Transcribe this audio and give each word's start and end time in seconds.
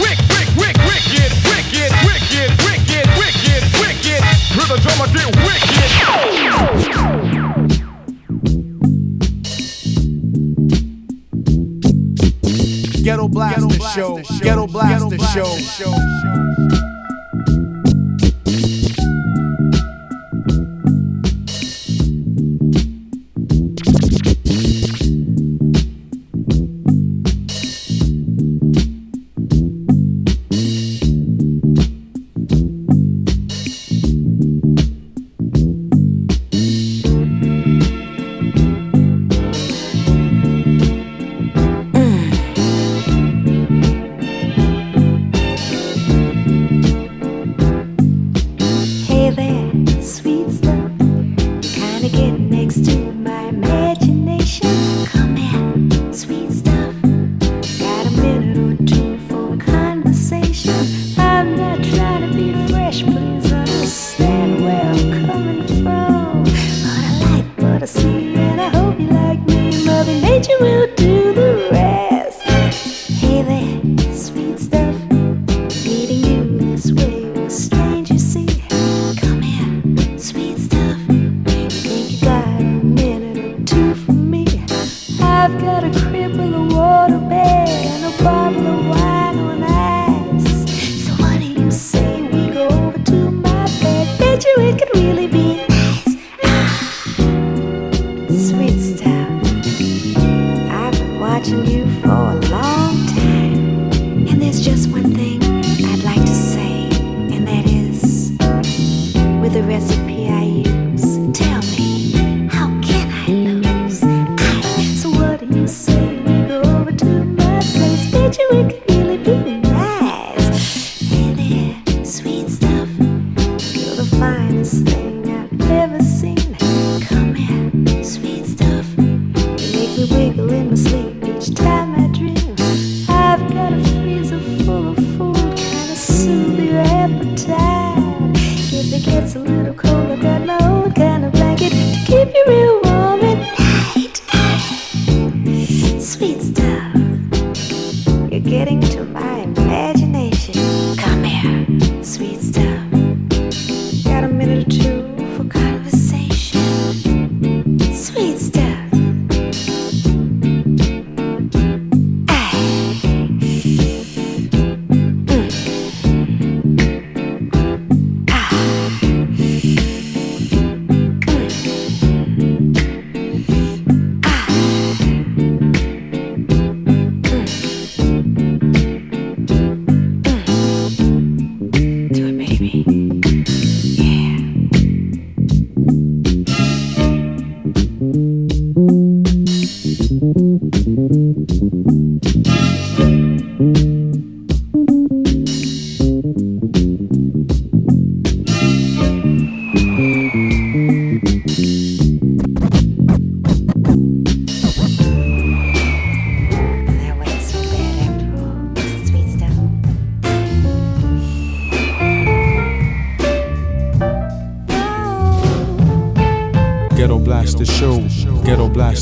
wick, 0.00 0.18
wick, 0.30 0.48
wick, 0.56 0.76
wick, 0.86 1.02
wicked, 1.06 1.30
wicked, 1.44 1.90
wicked, 2.06 2.50
wicked, 2.64 3.06
wicked, 3.18 3.62
wicked. 3.80 4.20
Rhythm 4.56 4.78
drummer 4.80 5.08
get 5.12 5.28
wicked. 5.44 5.74
Ghetto 13.04 13.28
blaster 13.28 13.80
show. 13.94 14.22
Ghetto 14.40 14.66
blaster 14.66 15.18
show. 15.18 16.73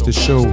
Blaster 0.05 0.21
Show. 0.21 0.52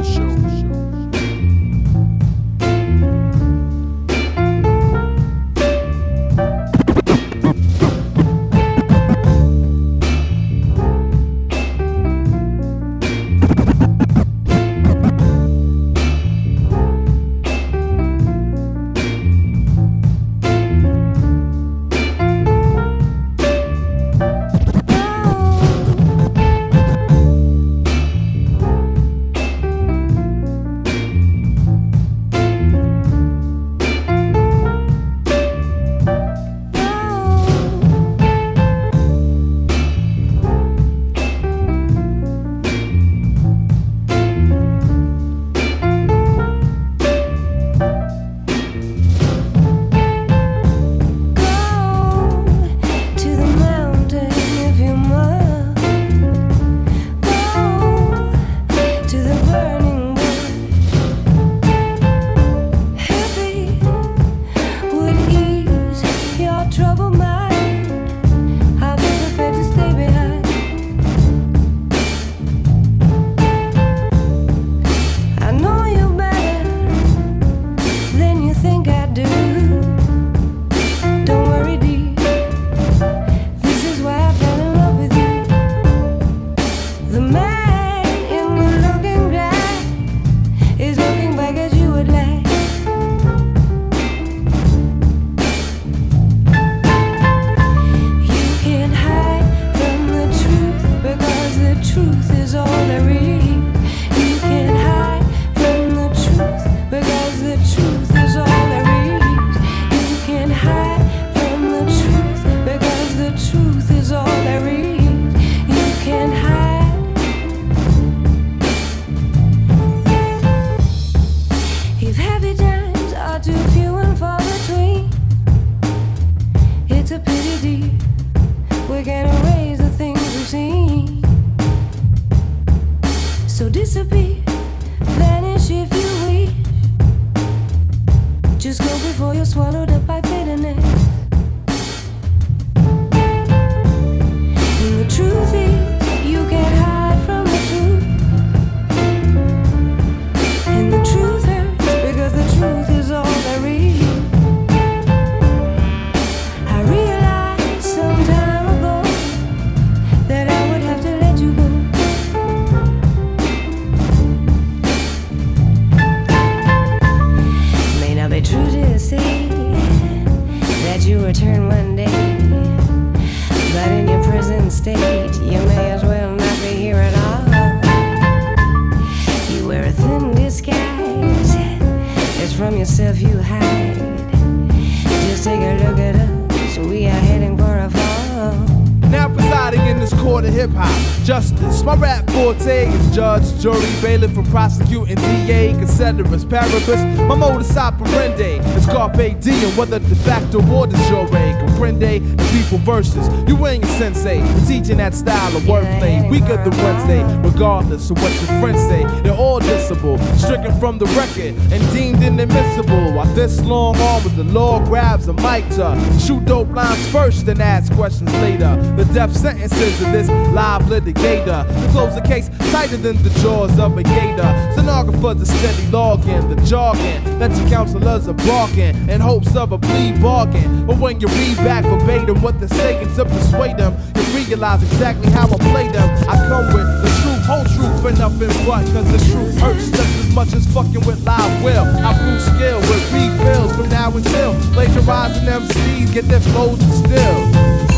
Considerus. 196.49 197.01
My 197.27 197.35
modus 197.35 197.77
operandi 197.77 198.58
carpe 198.91 199.39
diem, 199.39 199.75
whether 199.77 199.99
de 199.99 200.15
facto 200.15 200.59
or 200.71 200.87
de 200.87 200.97
jure. 201.07 201.27
Comprende 201.29 202.19
the 202.37 202.43
people 202.51 202.77
versus 202.79 203.27
you 203.47 203.67
ain't 203.67 203.83
a 203.83 203.87
sensei. 203.99 204.39
We're 204.39 204.65
teaching 204.65 204.97
that 204.97 205.13
style 205.13 205.55
of 205.55 205.63
wordplay. 205.63 206.29
Weaker 206.29 206.57
than 206.57 206.75
Wednesday, 206.83 207.23
regardless 207.47 208.09
of 208.09 208.21
what 208.21 208.33
your 208.33 208.59
friends 208.59 208.81
say. 208.89 209.03
They're 209.21 209.33
all 209.33 209.59
dissable, 209.59 210.17
stricken 210.37 210.77
from 210.79 210.97
the 210.97 211.05
record 211.07 211.55
and 211.71 211.93
deemed 211.93 212.23
inadmissible. 212.23 213.13
While 213.13 213.33
this 213.35 213.59
long 213.61 213.95
arm 213.97 214.23
with 214.23 214.35
the 214.35 214.43
law 214.43 214.83
grabs 214.85 215.27
a 215.27 215.33
mic 215.33 215.67
to 215.75 215.95
shoot 216.19 216.43
dope 216.45 216.69
lines 216.69 217.05
first 217.11 217.47
and 217.47 217.61
ask 217.61 217.93
questions 217.93 218.31
later. 218.35 218.75
The 218.95 219.05
death 219.13 219.35
sentences 219.35 220.01
of 220.01 220.11
this 220.11 220.29
live 220.53 220.83
litigator. 220.83 221.67
To 221.67 221.91
close 221.91 222.15
the 222.15 222.21
case 222.21 222.49
tighter 222.71 222.97
than 222.97 223.21
the 223.23 223.29
jaws 223.41 223.77
of 223.77 223.97
a 223.97 224.03
gator. 224.03 224.71
Stenographers 224.73 225.41
are 225.41 225.57
steady 225.57 225.91
logging 225.91 226.49
the 226.49 226.55
jargon 226.65 227.39
that 227.39 227.55
your 227.57 227.69
counselors 227.69 228.27
are 228.27 228.33
barking 228.33 228.78
in 228.79 229.19
hopes 229.19 229.55
of 229.55 229.71
a 229.71 229.77
plea 229.77 230.11
bargain. 230.21 230.85
But 230.85 230.97
when 230.97 231.19
you 231.19 231.27
read 231.27 231.57
back 231.57 231.83
verbatim 231.83 232.41
what 232.41 232.59
they're 232.59 232.69
saying 232.69 233.13
to 233.15 233.25
persuade 233.25 233.77
them, 233.77 233.95
you 234.15 234.23
realize 234.33 234.81
exactly 234.83 235.29
how 235.31 235.47
I 235.47 235.57
play 235.71 235.87
them. 235.89 236.09
I 236.29 236.35
come 236.47 236.67
with 236.73 236.87
the 237.03 237.09
truth, 237.21 237.45
whole 237.45 237.65
truth, 237.65 238.05
and 238.05 238.17
nothing 238.17 238.65
but. 238.65 238.85
Cause 238.93 239.11
the 239.11 239.19
truth 239.31 239.59
hurts 239.59 239.91
just 239.91 240.19
as 240.19 240.33
much 240.33 240.53
as 240.53 240.65
fucking 240.73 241.05
with 241.05 241.23
live 241.25 241.63
will. 241.63 241.85
I 242.05 242.17
prove 242.17 242.41
skill 242.41 242.79
with 242.79 243.13
refills 243.13 243.75
from 243.75 243.89
now 243.89 244.15
until 244.15 244.53
plagiarizing 244.73 245.45
MCs 245.45 246.13
get 246.13 246.25
their 246.25 246.39
flows. 246.39 246.79
Maybe 247.03 247.88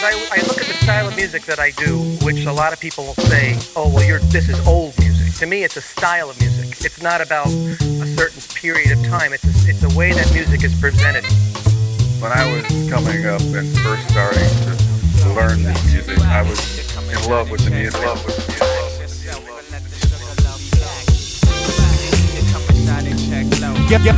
is, 0.00 0.30
I, 0.30 0.36
I 0.36 0.40
look 0.46 0.58
at 0.58 0.66
the 0.66 0.74
style 0.74 1.08
of 1.08 1.16
music 1.16 1.42
that 1.44 1.58
I 1.58 1.70
do, 1.72 1.98
which 2.24 2.46
a 2.46 2.52
lot 2.52 2.72
of 2.72 2.80
people 2.80 3.04
will 3.04 3.14
say, 3.14 3.56
oh, 3.76 3.92
well, 3.92 4.04
you're, 4.04 4.18
this 4.18 4.48
is 4.48 4.58
old 4.66 4.98
music. 4.98 5.34
To 5.38 5.46
me, 5.46 5.64
it's 5.64 5.76
a 5.76 5.80
style 5.80 6.30
of 6.30 6.38
music. 6.40 6.84
It's 6.84 7.02
not 7.02 7.20
about 7.20 7.46
a 7.46 8.06
certain 8.06 8.42
period 8.54 8.92
of 8.92 9.04
time. 9.06 9.32
It's 9.32 9.44
a, 9.44 9.70
it's 9.70 9.82
a 9.82 9.98
way 9.98 10.12
that 10.12 10.32
music 10.32 10.64
is 10.64 10.78
presented. 10.78 11.24
When 12.20 12.32
I 12.32 12.52
was 12.52 12.64
coming 12.90 13.26
up 13.26 13.40
and 13.40 13.66
first 13.78 14.08
starting 14.10 14.50
to 15.22 15.32
learn 15.34 15.62
this 15.62 15.82
music, 15.92 16.18
I 16.20 16.42
was 16.42 16.60
in 16.96 17.30
love 17.30 17.50
with 17.50 17.64
the 17.64 17.70
music. 17.70 18.00
Love 18.04 18.24
with 18.24 18.36
the 18.36 18.52
music. 18.52 18.70
Get, 23.88 24.04
get, 24.04 24.16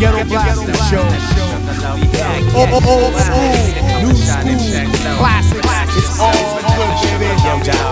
ghetto 1.82 1.96
blaster 2.10 2.12
show. 2.16 2.42
Oh, 2.54 2.66
oh, 2.66 2.70
oh, 2.72 2.80
oh, 2.82 2.86
oh. 2.86 3.04
old 3.04 3.14
school, 3.16 4.02
new 4.02 4.14
school, 4.14 5.16
classics. 5.18 5.72
It's 5.94 6.18
all 6.18 6.32
good, 6.32 7.20
baby. 7.20 7.32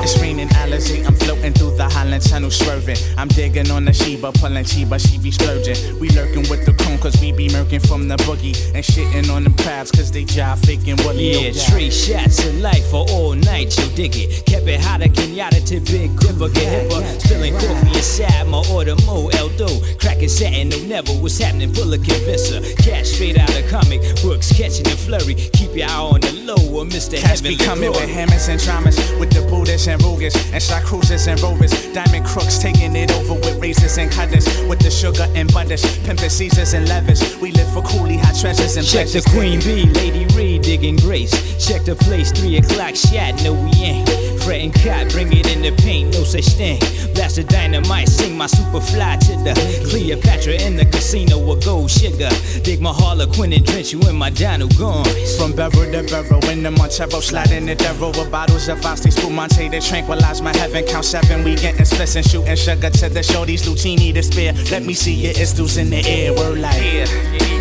It's 0.02 0.18
raining 0.20 0.50
allergy. 0.52 1.04
I'm 1.04 1.14
floating 1.14 1.52
through 1.52 1.76
the 1.76 1.88
Highland 1.88 2.22
Channel 2.22 2.50
swerving. 2.50 2.96
I'm 3.18 3.28
digging 3.28 3.70
on 3.70 3.84
the 3.84 3.92
Sheba, 3.92 4.32
pulling 4.32 4.64
Sheba, 4.64 4.98
she 4.98 5.18
be 5.18 5.30
splurging. 5.30 5.98
We 6.00 6.08
lurking 6.10 6.48
with 6.48 6.64
the 6.64 6.72
cone, 6.72 6.98
cause 6.98 7.20
we 7.20 7.32
be 7.32 7.48
murking 7.48 7.86
from 7.86 8.08
the 8.08 8.16
boogie. 8.16 8.56
And 8.74 8.84
shitting 8.84 9.30
on 9.34 9.44
them 9.44 9.54
crabs, 9.58 9.90
cause 9.90 10.10
they 10.10 10.24
jive 10.24 10.64
faking 10.64 10.96
Willie. 11.04 11.32
Yeah, 11.32 11.52
three 11.52 11.90
shots 11.90 12.44
of 12.46 12.54
life 12.60 12.86
for 12.90 13.04
all 13.10 13.34
night, 13.34 13.76
you 13.78 13.88
dig 13.94 14.16
it. 14.16 14.46
Kept 14.46 14.66
it 14.66 14.80
hot 14.80 15.00
hotter, 15.00 15.12
Kenyatta 15.12 15.66
to 15.68 15.80
big 15.80 16.16
gripper, 16.16 16.48
get 16.48 16.90
hipper. 16.90 17.20
Spilling 17.20 17.54
coffee 17.54 17.96
inside 17.96 18.46
my 18.48 18.64
order, 18.72 18.96
Mo 19.04 19.28
Eldo. 19.30 19.68
Cracking 20.00 20.28
satin, 20.28 20.70
no 20.70 20.78
never 20.84 21.12
what's 21.12 21.38
happening, 21.38 21.72
pull 21.74 21.92
a 21.92 21.98
convincer. 21.98 22.60
Cash 22.82 23.08
straight 23.08 23.38
out 23.38 23.54
of 23.54 23.68
comic 23.80 24.00
books, 24.22 24.52
catching 24.52 24.84
the 24.84 24.96
flurry. 24.96 25.34
Keep 25.34 25.76
your 25.76 25.88
eye 25.88 26.00
on 26.00 26.20
the 26.20 26.32
low, 26.44 26.60
or 26.76 26.84
Mr. 26.84 27.16
Cats 27.16 27.40
Heavenly 27.40 27.56
be 27.56 27.64
coming 27.64 27.90
with 27.90 28.08
hammers 28.08 28.48
and 28.48 28.60
dramas, 28.60 28.96
with 29.18 29.30
the 29.30 29.42
Buddhists 29.48 29.88
and 29.88 30.00
Rugas, 30.02 30.34
and 30.52 30.62
shot 30.62 30.84
cruisers 30.84 31.26
and 31.26 31.40
rovers. 31.40 31.72
Diamond 31.92 32.26
crooks 32.26 32.58
taking 32.58 32.94
it 32.96 33.10
over 33.12 33.34
with 33.34 33.60
razors 33.60 33.98
and 33.98 34.10
cutters, 34.10 34.46
with 34.68 34.80
the 34.80 34.90
sugar 34.90 35.26
and 35.34 35.52
butters, 35.52 35.82
pimping 36.04 36.30
Caesars 36.30 36.74
and 36.74 36.88
levers. 36.88 37.20
We 37.38 37.52
live 37.52 37.72
for 37.72 37.82
coolie 37.82 38.18
hot 38.18 38.36
treasures 38.38 38.76
and 38.76 38.86
Check 38.86 39.08
the. 39.08 39.20
Queen 39.30 39.60
Bee, 39.60 39.86
Lady 39.94 40.26
Reed 40.34 40.62
digging 40.62 40.96
grace. 40.96 41.32
Check 41.64 41.84
the 41.84 41.94
place, 41.94 42.32
three 42.32 42.56
o'clock 42.56 42.96
shot, 42.96 43.42
no 43.42 43.52
we 43.52 43.70
ain't. 43.84 44.39
Cot, 44.50 45.08
bring 45.12 45.32
it 45.32 45.46
in 45.46 45.62
the 45.62 45.70
paint, 45.80 46.12
no 46.12 46.24
such 46.24 46.48
thing. 46.58 46.80
Blast 47.14 47.36
the 47.36 47.44
dynamite, 47.44 48.08
sing 48.08 48.36
my 48.36 48.48
super 48.48 48.80
fly 48.80 49.16
to 49.16 49.36
the 49.44 49.54
Cleopatra 49.88 50.54
in 50.54 50.74
the 50.74 50.84
casino 50.86 51.38
with 51.38 51.64
gold 51.64 51.88
sugar. 51.88 52.28
Dig 52.64 52.80
my 52.80 52.92
Harlequin 52.92 53.52
and 53.52 53.64
drench 53.64 53.92
you 53.92 54.00
in 54.08 54.16
my 54.16 54.28
Dino 54.28 54.66
gone. 54.76 55.06
From 55.38 55.52
Bevel 55.52 55.92
to 55.92 56.02
Bevel, 56.02 56.44
in 56.50 56.64
the 56.64 56.70
Montero, 56.72 57.20
sliding 57.20 57.66
the 57.66 57.76
devil 57.76 58.08
with 58.10 58.28
bottles 58.32 58.68
of 58.68 58.84
Asti 58.84 59.12
Spumante 59.12 59.68
to 59.68 59.80
tranquilize 59.80 60.42
my 60.42 60.52
heaven. 60.56 60.84
Count 60.84 61.04
seven, 61.04 61.44
we 61.44 61.54
getting 61.54 61.84
splits 61.84 62.16
and 62.16 62.26
shooting 62.26 62.56
sugar 62.56 62.90
to 62.90 63.08
the 63.08 63.20
shorties, 63.20 63.68
Lucini 63.68 64.12
to 64.12 64.22
spare. 64.22 64.52
Let 64.72 64.82
me 64.82 64.94
see 64.94 65.14
your 65.14 65.32
istos 65.32 65.76
in 65.76 65.90
the 65.90 66.02
air, 66.04 66.32
we're 66.32 66.56
like, 66.56 66.82
yeah, 66.82 67.06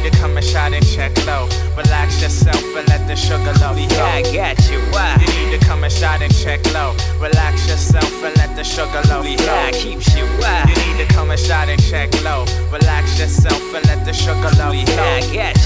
to 0.09 0.17
come 0.17 0.37
and 0.37 0.45
shot 0.45 0.73
and 0.73 0.85
check 0.85 1.11
low. 1.25 1.47
Relax 1.75 2.21
yourself 2.21 2.63
and 2.75 2.87
let 2.89 3.07
the 3.07 3.15
sugar 3.15 3.53
love 3.59 3.77
flow. 3.77 3.87
Yeah, 3.89 4.15
I 4.15 4.21
got 4.21 4.69
you, 4.69 4.79
why? 4.91 5.17
You 5.19 5.45
need 5.45 5.59
to 5.59 5.65
come 5.65 5.83
and 5.83 5.91
shot 5.93 6.21
and 6.21 6.33
check 6.35 6.63
low. 6.73 6.95
Relax 7.19 7.67
yourself 7.67 8.11
and 8.23 8.35
let 8.37 8.55
the 8.55 8.63
sugar 8.63 9.01
love 9.09 9.25
Yeah. 9.25 9.67
I 9.67 9.71
keeps 9.71 10.15
you, 10.15 10.25
why? 10.39 10.65
You 10.67 10.75
need 10.75 11.05
to 11.07 11.13
come 11.13 11.31
and 11.31 11.39
shot 11.39 11.69
and 11.69 11.81
check 11.81 12.09
low. 12.23 12.45
Relax 12.71 13.19
yourself 13.19 13.61
and 13.75 13.85
let 13.87 14.05
the 14.05 14.13
sugar 14.13 14.51
love 14.57 14.75
Yeah. 14.75 15.19
I 15.19 15.21
got? 15.33 15.58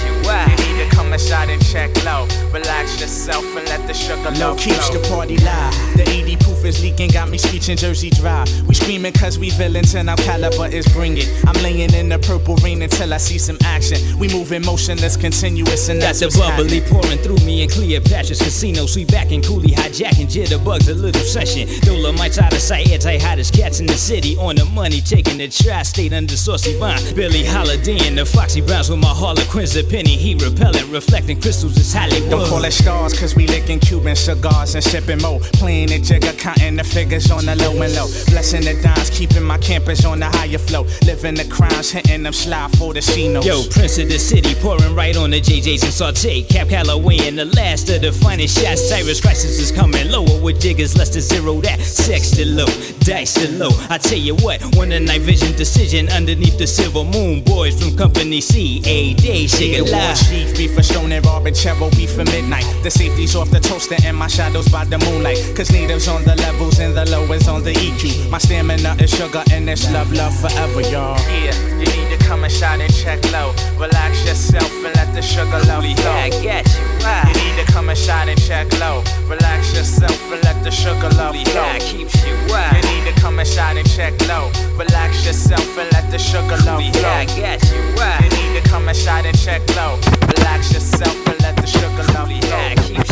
You 1.14 1.20
need 1.20 1.28
to 1.28 1.36
come 1.36 1.50
and 1.50 1.50
shot 1.50 1.50
and 1.50 1.66
check 1.66 2.06
low. 2.06 2.28
Relax 2.52 3.00
yourself 3.00 3.46
and 3.56 3.68
let 3.68 3.86
the 3.88 3.94
sugar 3.94 4.32
No 4.32 4.50
love 4.50 4.58
keeps 4.60 4.88
flow. 4.90 5.00
the 5.02 5.08
party 5.10 5.38
live. 5.38 5.74
The 5.98 6.10
80 6.10 6.38
proof 6.38 6.66
is 6.66 6.82
leaking, 6.82 7.12
got 7.12 7.30
me 7.30 7.38
screeching 7.38 7.78
Jersey 7.78 8.10
dry. 8.10 8.46
We 8.68 8.74
screaming 8.76 9.14
cause 9.14 9.38
we 9.38 9.50
villains 9.52 9.96
and 9.96 10.10
our 10.10 10.18
caliber 10.18 10.68
is 10.68 10.88
bringing. 10.88 11.28
I'm 11.46 11.56
laying 11.62 11.94
in 11.94 12.10
the 12.10 12.20
purple 12.20 12.56
rain 12.58 12.82
until 12.82 13.14
I 13.14 13.18
see 13.18 13.38
some 13.38 13.58
action. 13.64 14.00
We 14.18 14.28
moving 14.30 14.64
motionless, 14.66 15.18
continuous, 15.18 15.90
and 15.90 16.00
Got 16.00 16.16
that's 16.16 16.20
the 16.20 16.26
what's 16.28 16.38
bubbly 16.40 16.80
happening. 16.80 17.02
pouring 17.02 17.18
through 17.20 17.46
me 17.46 17.64
in 17.64 17.70
Cleopatra's 17.70 18.40
casino. 18.42 18.86
Sweet 18.86 19.12
back 19.12 19.32
and 19.32 19.44
coolie 19.44 19.74
hijacking 19.74 20.28
jitterbugs, 20.32 20.90
a 20.90 20.94
little 20.94 21.22
session. 21.24 21.68
Dolomites 21.82 22.38
out 22.40 22.54
of 22.54 22.60
sight, 22.60 22.90
anti 22.92 23.18
hottest 23.18 23.54
cats 23.54 23.80
in 23.80 23.86
the 23.86 23.94
city. 23.98 24.36
On 24.38 24.56
the 24.56 24.66
money, 24.66 25.02
taking 25.02 25.38
the 25.38 25.48
tri 25.48 25.84
state 25.84 26.14
under 26.14 26.36
saucy 26.38 26.78
vine. 26.80 27.00
Billie 27.16 27.46
Holiday 27.46 28.08
and 28.08 28.18
the 28.18 28.26
Foxy 28.26 28.62
Browns 28.62 28.90
with 28.90 29.00
my 29.00 29.08
Harlequins, 29.14 29.76
a 29.76 29.84
penny 29.84 30.16
heat 30.18 30.42
repellent, 30.42 30.90
reflecting 31.04 31.42
crystals 31.42 31.78
is 31.78 31.94
Hollywood. 31.94 32.30
Don't 32.30 32.50
call 32.50 32.66
us 32.66 32.76
stars, 32.76 33.18
cause 33.18 33.36
we 33.36 33.48
licking 33.48 33.80
Cuban 33.80 34.16
cigars 34.16 34.76
and 34.76 34.84
sipping 34.84 35.22
mo. 35.22 35.40
Playing 35.54 35.90
the 35.90 36.00
jigger, 36.00 36.34
counting 36.34 36.76
the 36.76 36.84
figures 36.84 37.30
on 37.32 37.46
the 37.46 37.56
low 37.56 37.72
and 37.82 37.94
low. 37.96 38.08
Blessing 38.28 38.64
the 38.64 38.80
dimes, 38.82 39.10
keeping 39.10 39.44
my 39.44 39.58
campers 39.58 40.06
on 40.06 40.20
the 40.20 40.26
higher 40.26 40.58
flow. 40.58 40.86
Living 41.06 41.36
the 41.36 41.46
crimes, 41.46 41.92
hitting 41.92 42.24
them 42.24 42.34
slide 42.34 42.72
for 42.78 42.94
the 42.94 43.00
Cinos. 43.00 43.46
Yo, 43.46 43.64
Prince 43.72 43.98
of 43.98 44.10
the 44.10 44.20
City, 44.20 44.56
pouring 44.56 44.96
right 44.96 45.16
on 45.18 45.32
the 45.32 45.42
JJs 45.42 45.84
and 45.84 45.94
saute. 45.94 46.44
Cab 46.44 46.70
Calloway 46.70 47.18
and 47.28 47.38
the 47.38 47.46
last 47.46 47.90
of 47.90 48.02
the 48.02 48.12
finest 48.12 48.60
shots. 48.60 48.88
Cyrus 48.88 49.20
Crisis 49.20 49.60
is 49.60 49.72
coming 49.72 50.10
lower 50.10 50.42
with 50.42 50.60
diggers, 50.60 50.98
less 50.98 51.10
than 51.10 51.22
zero 51.22 51.62
that. 51.62 51.82
Sex 51.82 52.32
to 52.32 52.46
low, 52.46 52.68
dice 53.00 53.34
to 53.36 53.52
low. 53.52 53.72
I 53.90 53.98
tell 53.98 54.18
you 54.18 54.36
what, 54.36 54.62
one 54.76 54.92
a 54.92 55.00
night 55.00 55.22
vision 55.22 55.56
decision 55.58 56.10
underneath 56.10 56.58
the 56.58 56.68
silver 56.68 57.04
moon. 57.04 57.44
Boys 57.44 57.82
from 57.82 57.96
Company 57.98 58.42
C, 58.42 58.82
a 58.86 59.14
day, 59.16 59.48
shake 59.48 59.80
it 59.80 59.86
The 59.86 59.92
live. 59.92 60.93
Chief, 60.94 61.10
beef 61.10 61.10
for 61.10 61.10
Stone 61.10 61.12
and 61.12 61.26
Arbachero, 61.26 61.90
beef 61.96 62.12
for 62.14 62.26
midnight. 62.26 62.66
The 62.84 62.92
safety's 62.92 63.36
off 63.36 63.50
the 63.50 63.60
toaster 63.60 63.96
and 64.06 64.18
my 64.18 64.28
shadows 64.28 64.68
by 64.68 64.86
the 64.86 64.98
moonlight. 65.00 65.40
Cause 65.56 65.72
natives 65.72 66.08
on 66.08 66.24
the 66.24 66.36
levels 66.36 66.80
and 66.80 66.96
the 66.96 67.06
low 67.10 67.24
is 67.34 67.48
on 67.48 67.64
the 67.64 67.74
EQ. 67.74 68.30
My 68.30 68.38
stamina 68.38 68.96
is 69.00 69.10
sugar 69.10 69.44
and 69.52 69.70
it's 69.70 69.90
love, 69.92 70.12
love 70.14 70.36
forever, 70.40 70.82
y'all. 70.82 71.18
Yeah, 71.30 71.56
you 71.80 71.86
need 71.86 72.18
to 72.18 72.26
come 72.26 72.44
and 72.44 72.54
shot 72.54 72.80
and 72.80 72.94
check 72.94 73.20
low. 73.32 73.54
Relax 73.78 74.26
yourself 74.26 74.72
and 74.86 74.96
let 74.96 75.14
the 75.14 75.22
sugar 75.22 75.60
love 75.68 75.84
flow. 75.84 76.14
Yeah, 76.14 76.24
I 76.24 76.30
got 76.30 76.66
you. 76.76 76.84
You 77.30 77.56
need 77.56 77.66
to 77.66 77.72
come 77.72 77.90
and 77.90 77.98
shot 77.98 78.28
and 78.28 78.40
check 78.42 78.72
low. 78.80 79.04
Relax 79.28 79.74
yourself 79.76 80.20
and 80.32 80.44
let 80.44 80.64
the 80.64 80.72
sugar 80.72 81.10
love 81.18 81.36
flow. 81.36 81.62
Yeah, 81.62 81.80
keeps 81.80 82.16
you. 82.26 82.34
Why? 82.50 82.70
You 82.76 83.02
need 83.02 83.14
to 83.14 83.22
come 83.22 83.40
and 83.40 83.48
shot 83.48 83.78
and 83.78 83.90
check 83.90 84.14
low. 84.28 84.52
Relax 84.78 85.26
yourself 85.26 85.78
and 85.78 85.92
let 85.94 86.10
the 86.12 86.20
sugar 86.20 86.58
love 86.66 86.82
flow. 86.82 87.02
Yeah, 87.02 87.20
I 87.20 87.26
got 87.26 87.62
you. 87.72 87.82
Why? 87.96 88.43
To 88.54 88.62
come 88.70 88.88
and 88.88 88.96
shot 88.96 89.26
and 89.26 89.36
check 89.36 89.62
low. 89.76 90.00
Relax 90.38 90.72
yourself 90.72 91.28
and 91.28 91.42
let 91.42 91.56
the 91.56 91.66
sugar 91.66 92.04
love 92.14 92.30
flow. 92.30 93.03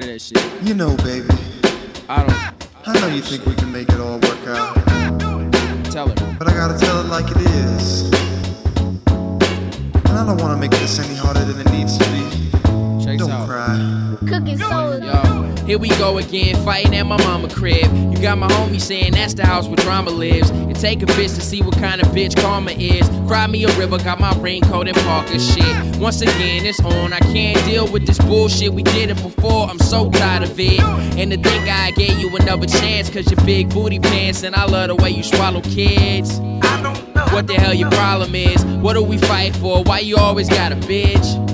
Tired 0.00 0.04
of 0.04 0.10
that 0.10 0.20
shit. 0.20 0.62
You 0.66 0.74
know, 0.74 0.96
baby. 0.98 1.28
I 2.08 2.24
don't. 2.24 2.88
I 2.88 3.00
know 3.00 3.14
you 3.14 3.20
think 3.20 3.44
we 3.44 3.54
can 3.54 3.67
here 15.78 15.90
we 15.90 15.96
go 15.98 16.18
again, 16.18 16.56
fighting 16.64 16.94
at 16.94 17.06
my 17.06 17.16
mama 17.18 17.48
crib. 17.48 17.86
You 18.12 18.20
got 18.20 18.38
my 18.38 18.48
homie 18.48 18.80
saying 18.80 19.12
that's 19.12 19.34
the 19.34 19.46
house 19.46 19.68
where 19.68 19.76
drama 19.76 20.10
lives. 20.10 20.50
It 20.50 20.76
take 20.76 21.02
a 21.02 21.06
bitch 21.06 21.34
to 21.36 21.40
see 21.40 21.62
what 21.62 21.74
kind 21.74 22.00
of 22.00 22.08
bitch 22.08 22.36
karma 22.36 22.72
is. 22.72 23.08
Cry 23.28 23.46
me 23.46 23.64
a 23.64 23.78
river, 23.78 23.98
got 23.98 24.18
my 24.18 24.36
raincoat 24.38 24.88
and 24.88 24.96
Parker 24.98 25.38
shit. 25.38 25.96
Once 25.98 26.20
again, 26.20 26.66
it's 26.66 26.80
on. 26.80 27.12
I 27.12 27.20
can't 27.20 27.64
deal 27.64 27.90
with 27.90 28.06
this 28.06 28.18
bullshit. 28.18 28.72
We 28.72 28.82
did 28.82 29.10
it 29.10 29.22
before, 29.22 29.68
I'm 29.68 29.78
so 29.78 30.10
tired 30.10 30.42
of 30.42 30.58
it. 30.58 30.80
And 30.80 31.30
to 31.30 31.36
think 31.36 31.68
I 31.68 31.92
gave 31.92 32.18
you 32.18 32.34
another 32.36 32.66
chance, 32.66 33.08
cause 33.08 33.30
your 33.30 33.44
big 33.44 33.70
booty 33.70 34.00
pants, 34.00 34.42
and 34.42 34.56
I 34.56 34.64
love 34.64 34.88
the 34.88 34.96
way 34.96 35.10
you 35.10 35.22
swallow 35.22 35.60
kids. 35.60 36.40
What 37.30 37.46
the 37.46 37.54
hell 37.54 37.74
your 37.74 37.90
problem 37.90 38.34
is? 38.34 38.64
What 38.64 38.94
do 38.94 39.02
we 39.02 39.18
fight 39.18 39.54
for? 39.54 39.82
Why 39.84 40.00
you 40.00 40.16
always 40.16 40.48
got 40.48 40.72
a 40.72 40.76
bitch? 40.76 41.47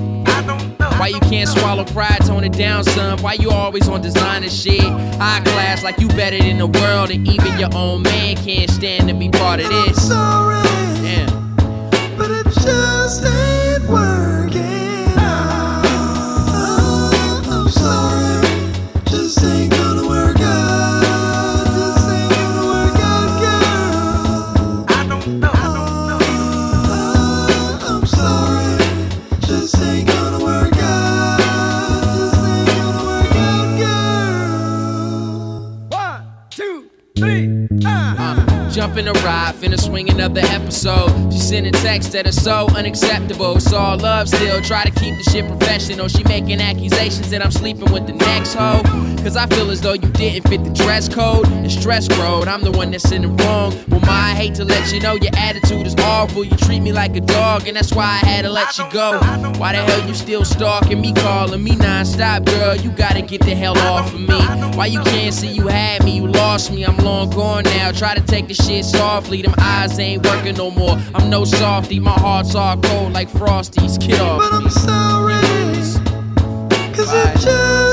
Why 0.99 1.09
you 1.09 1.21
can't 1.21 1.49
swallow 1.49 1.85
pride, 1.85 2.21
tone 2.25 2.45
it 2.45 2.53
down, 2.53 2.85
son? 2.85 3.19
Why 3.21 3.35
you 3.35 3.51
always 3.51 3.89
on 3.89 4.01
designer 4.01 4.49
shit? 4.49 4.81
High 4.81 5.41
class, 5.45 5.83
like 5.83 5.99
you 5.99 6.09
better 6.09 6.39
than 6.39 6.59
the 6.59 6.67
world, 6.67 7.11
and 7.11 7.27
even 7.29 7.59
your 7.59 7.75
own 7.75 8.03
man 8.03 8.37
can't 8.37 8.71
stand 8.71 9.09
to 9.09 9.15
be 9.15 9.29
part 9.29 9.61
of 9.61 9.69
this. 9.69 10.09
Sorry. 10.09 10.63
Damn. 11.03 11.57
But 12.17 12.31
it 12.31 12.45
just 12.45 13.23
uh. 39.09 39.15
Jumping 39.15 39.23
a 39.23 39.27
ride, 39.27 39.55
finna 39.55 39.81
swing 39.81 40.11
another 40.11 40.41
episode. 40.45 41.33
She 41.33 41.39
sending 41.39 41.73
texts 41.73 42.13
that 42.13 42.27
are 42.27 42.33
so 42.33 42.67
unacceptable. 42.75 43.57
It's 43.57 43.73
all 43.73 43.99
love 43.99 44.29
still, 44.29 44.61
try 44.63 44.85
to 44.85 44.91
keep 44.91 45.17
the 45.19 45.31
shit 45.31 45.47
professional. 45.47 46.09
She 46.09 46.25
making 46.25 46.61
accusations 46.61 47.31
that 47.31 47.45
I'm 47.45 47.51
sleeping 47.51 47.93
with 47.93 48.07
the 48.07 48.15
next 48.15 48.55
hoe. 48.55 48.83
Cause 49.23 49.37
I 49.37 49.47
feel 49.47 49.71
as 49.71 49.81
though 49.81 49.95
you 49.95 50.09
didn't 50.13 50.49
fit 50.49 50.65
the 50.65 50.71
dress 50.71 51.09
code 51.09 51.47
and 51.47 51.73
stress 51.73 52.09
road. 52.19 52.47
I'm 52.47 52.63
the 52.63 52.73
one 52.73 52.91
that's 52.91 53.11
in 53.11 53.23
the 53.23 53.29
wrong. 53.29 53.73
Well, 53.89 54.01
my, 54.01 54.09
I 54.09 54.35
hate 54.35 54.55
to 54.57 54.65
let 54.65 54.93
you 54.93 55.01
know 55.01 55.15
your 55.15 55.33
attitude 55.37 55.87
is 55.87 55.95
awful. 55.97 56.45
You 56.45 56.55
treat 56.59 56.81
me 56.81 56.93
like 56.93 57.17
a 57.17 57.23
dog, 57.23 57.67
and 57.67 57.75
that's 57.75 57.95
why 57.95 58.05
I 58.05 58.27
had 58.27 58.43
to 58.43 58.51
let 58.51 58.77
you 58.77 58.85
go. 58.91 59.19
Why 59.59 59.73
the 59.73 59.79
hell 59.79 60.07
you 60.07 60.15
still 60.15 60.45
stalking 60.45 61.01
me, 61.01 61.15
calling 61.15 61.65
me 61.65 61.71
nonstop, 61.71 62.45
girl? 62.45 62.77
You 62.77 62.91
gotta 62.91 63.23
get 63.23 63.41
the 63.41 63.55
hell 63.55 63.79
off 63.79 64.13
of 64.13 64.21
me. 64.21 64.39
Why 64.77 64.87
you 64.87 65.01
can't 65.05 65.33
see 65.33 65.49
you 65.49 65.69
had 65.69 66.05
me? 66.05 66.17
You 66.17 66.27
lost 66.27 66.71
me. 66.71 66.85
I'm 66.85 66.97
long 66.99 67.31
gone 67.31 67.65
now. 67.65 67.93
Try 67.93 68.15
to 68.15 68.21
take 68.21 68.49
the 68.49 68.55
shit 68.55 68.85
softly. 68.97 69.43
Them 69.43 69.55
eyes 69.59 69.99
ain't 69.99 70.25
working 70.27 70.57
no 70.57 70.71
more. 70.71 70.99
I'm 71.15 71.31
no 71.31 71.45
softy. 71.45 72.01
My 72.01 72.13
heart's 72.13 72.55
all 72.55 72.77
cold 72.77 73.13
like 73.13 73.29
Frosties. 73.29 73.99
Get 73.99 74.21
off 74.21 74.41
But 74.41 74.59
me. 74.59 74.65
I'm 74.65 74.71
sorry, 74.71 75.35
cause 76.95 77.13
it 77.13 77.33
just 77.41 77.84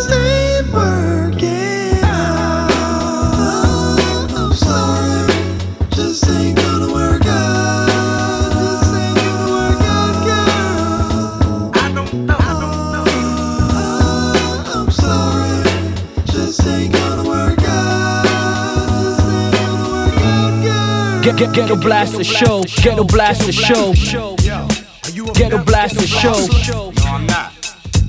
Get, 21.32 21.38
get, 21.38 21.54
ghetto 21.54 21.76
blast 21.78 22.18
the 22.18 22.26
show, 22.26 22.62
ghetto 22.84 23.06
blast 23.06 23.46
the 23.46 23.54
show, 23.54 23.94
ghetto 25.34 25.64
blast 25.64 25.96
the 25.96 26.06
show. 26.06 26.92
No, 26.92 26.92
I'm 27.06 27.26
not. 27.26 27.54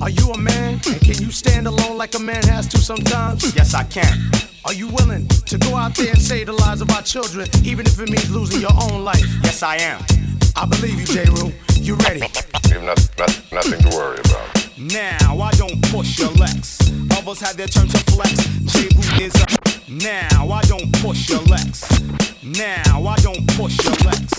Are 0.01 0.11
you 0.11 0.33
a 0.33 0.39
man? 0.39 0.81
And 0.89 1.01
can 1.01 1.23
you 1.23 1.31
stand 1.31 1.69
alone 1.69 1.97
like 1.97 2.17
a 2.17 2.19
man 2.19 2.43
has 2.45 2.67
to 2.69 2.79
sometimes? 2.79 3.55
Yes, 3.55 3.75
I 3.75 3.85
can. 3.85 4.19
Are 4.65 4.73
you 4.73 4.89
willing 4.89 5.29
to 5.29 5.57
go 5.59 5.77
out 5.77 5.95
there 5.95 6.11
and 6.11 6.21
save 6.21 6.47
the 6.47 6.53
lives 6.53 6.81
of 6.81 6.91
our 6.91 7.03
children, 7.03 7.47
even 7.63 7.87
if 7.87 8.01
it 8.01 8.11
means 8.11 8.29
losing 8.29 8.61
your 8.61 8.75
own 8.91 9.05
life? 9.05 9.25
Yes, 9.45 9.63
I 9.63 9.77
am. 9.77 10.03
I 10.57 10.67
believe 10.67 10.99
you, 10.99 11.07
Jeru. 11.07 11.53
You 11.77 11.95
ready? 11.95 12.27
You 12.69 12.81
have 12.81 12.83
not, 12.83 13.09
not, 13.19 13.53
nothing 13.53 13.89
to 13.89 13.97
worry 13.97 14.19
about. 14.19 14.69
Now, 14.77 15.39
I 15.41 15.53
don't 15.53 15.81
push 15.93 16.19
your 16.19 16.33
legs. 16.33 16.81
Others 17.13 17.41
have 17.41 17.57
their 17.57 17.69
turn 17.69 17.87
to 17.87 17.99
flex. 17.99 18.35
Jeru 18.67 19.25
is 19.25 19.35
up. 19.41 19.72
Now, 19.89 20.49
I 20.49 20.63
don't 20.63 20.93
push 21.03 21.29
your 21.29 21.43
legs. 21.43 21.85
Now, 22.43 23.07
I 23.07 23.17
don't 23.17 23.47
push 23.57 23.77
your 23.85 23.95
legs. 24.05 24.33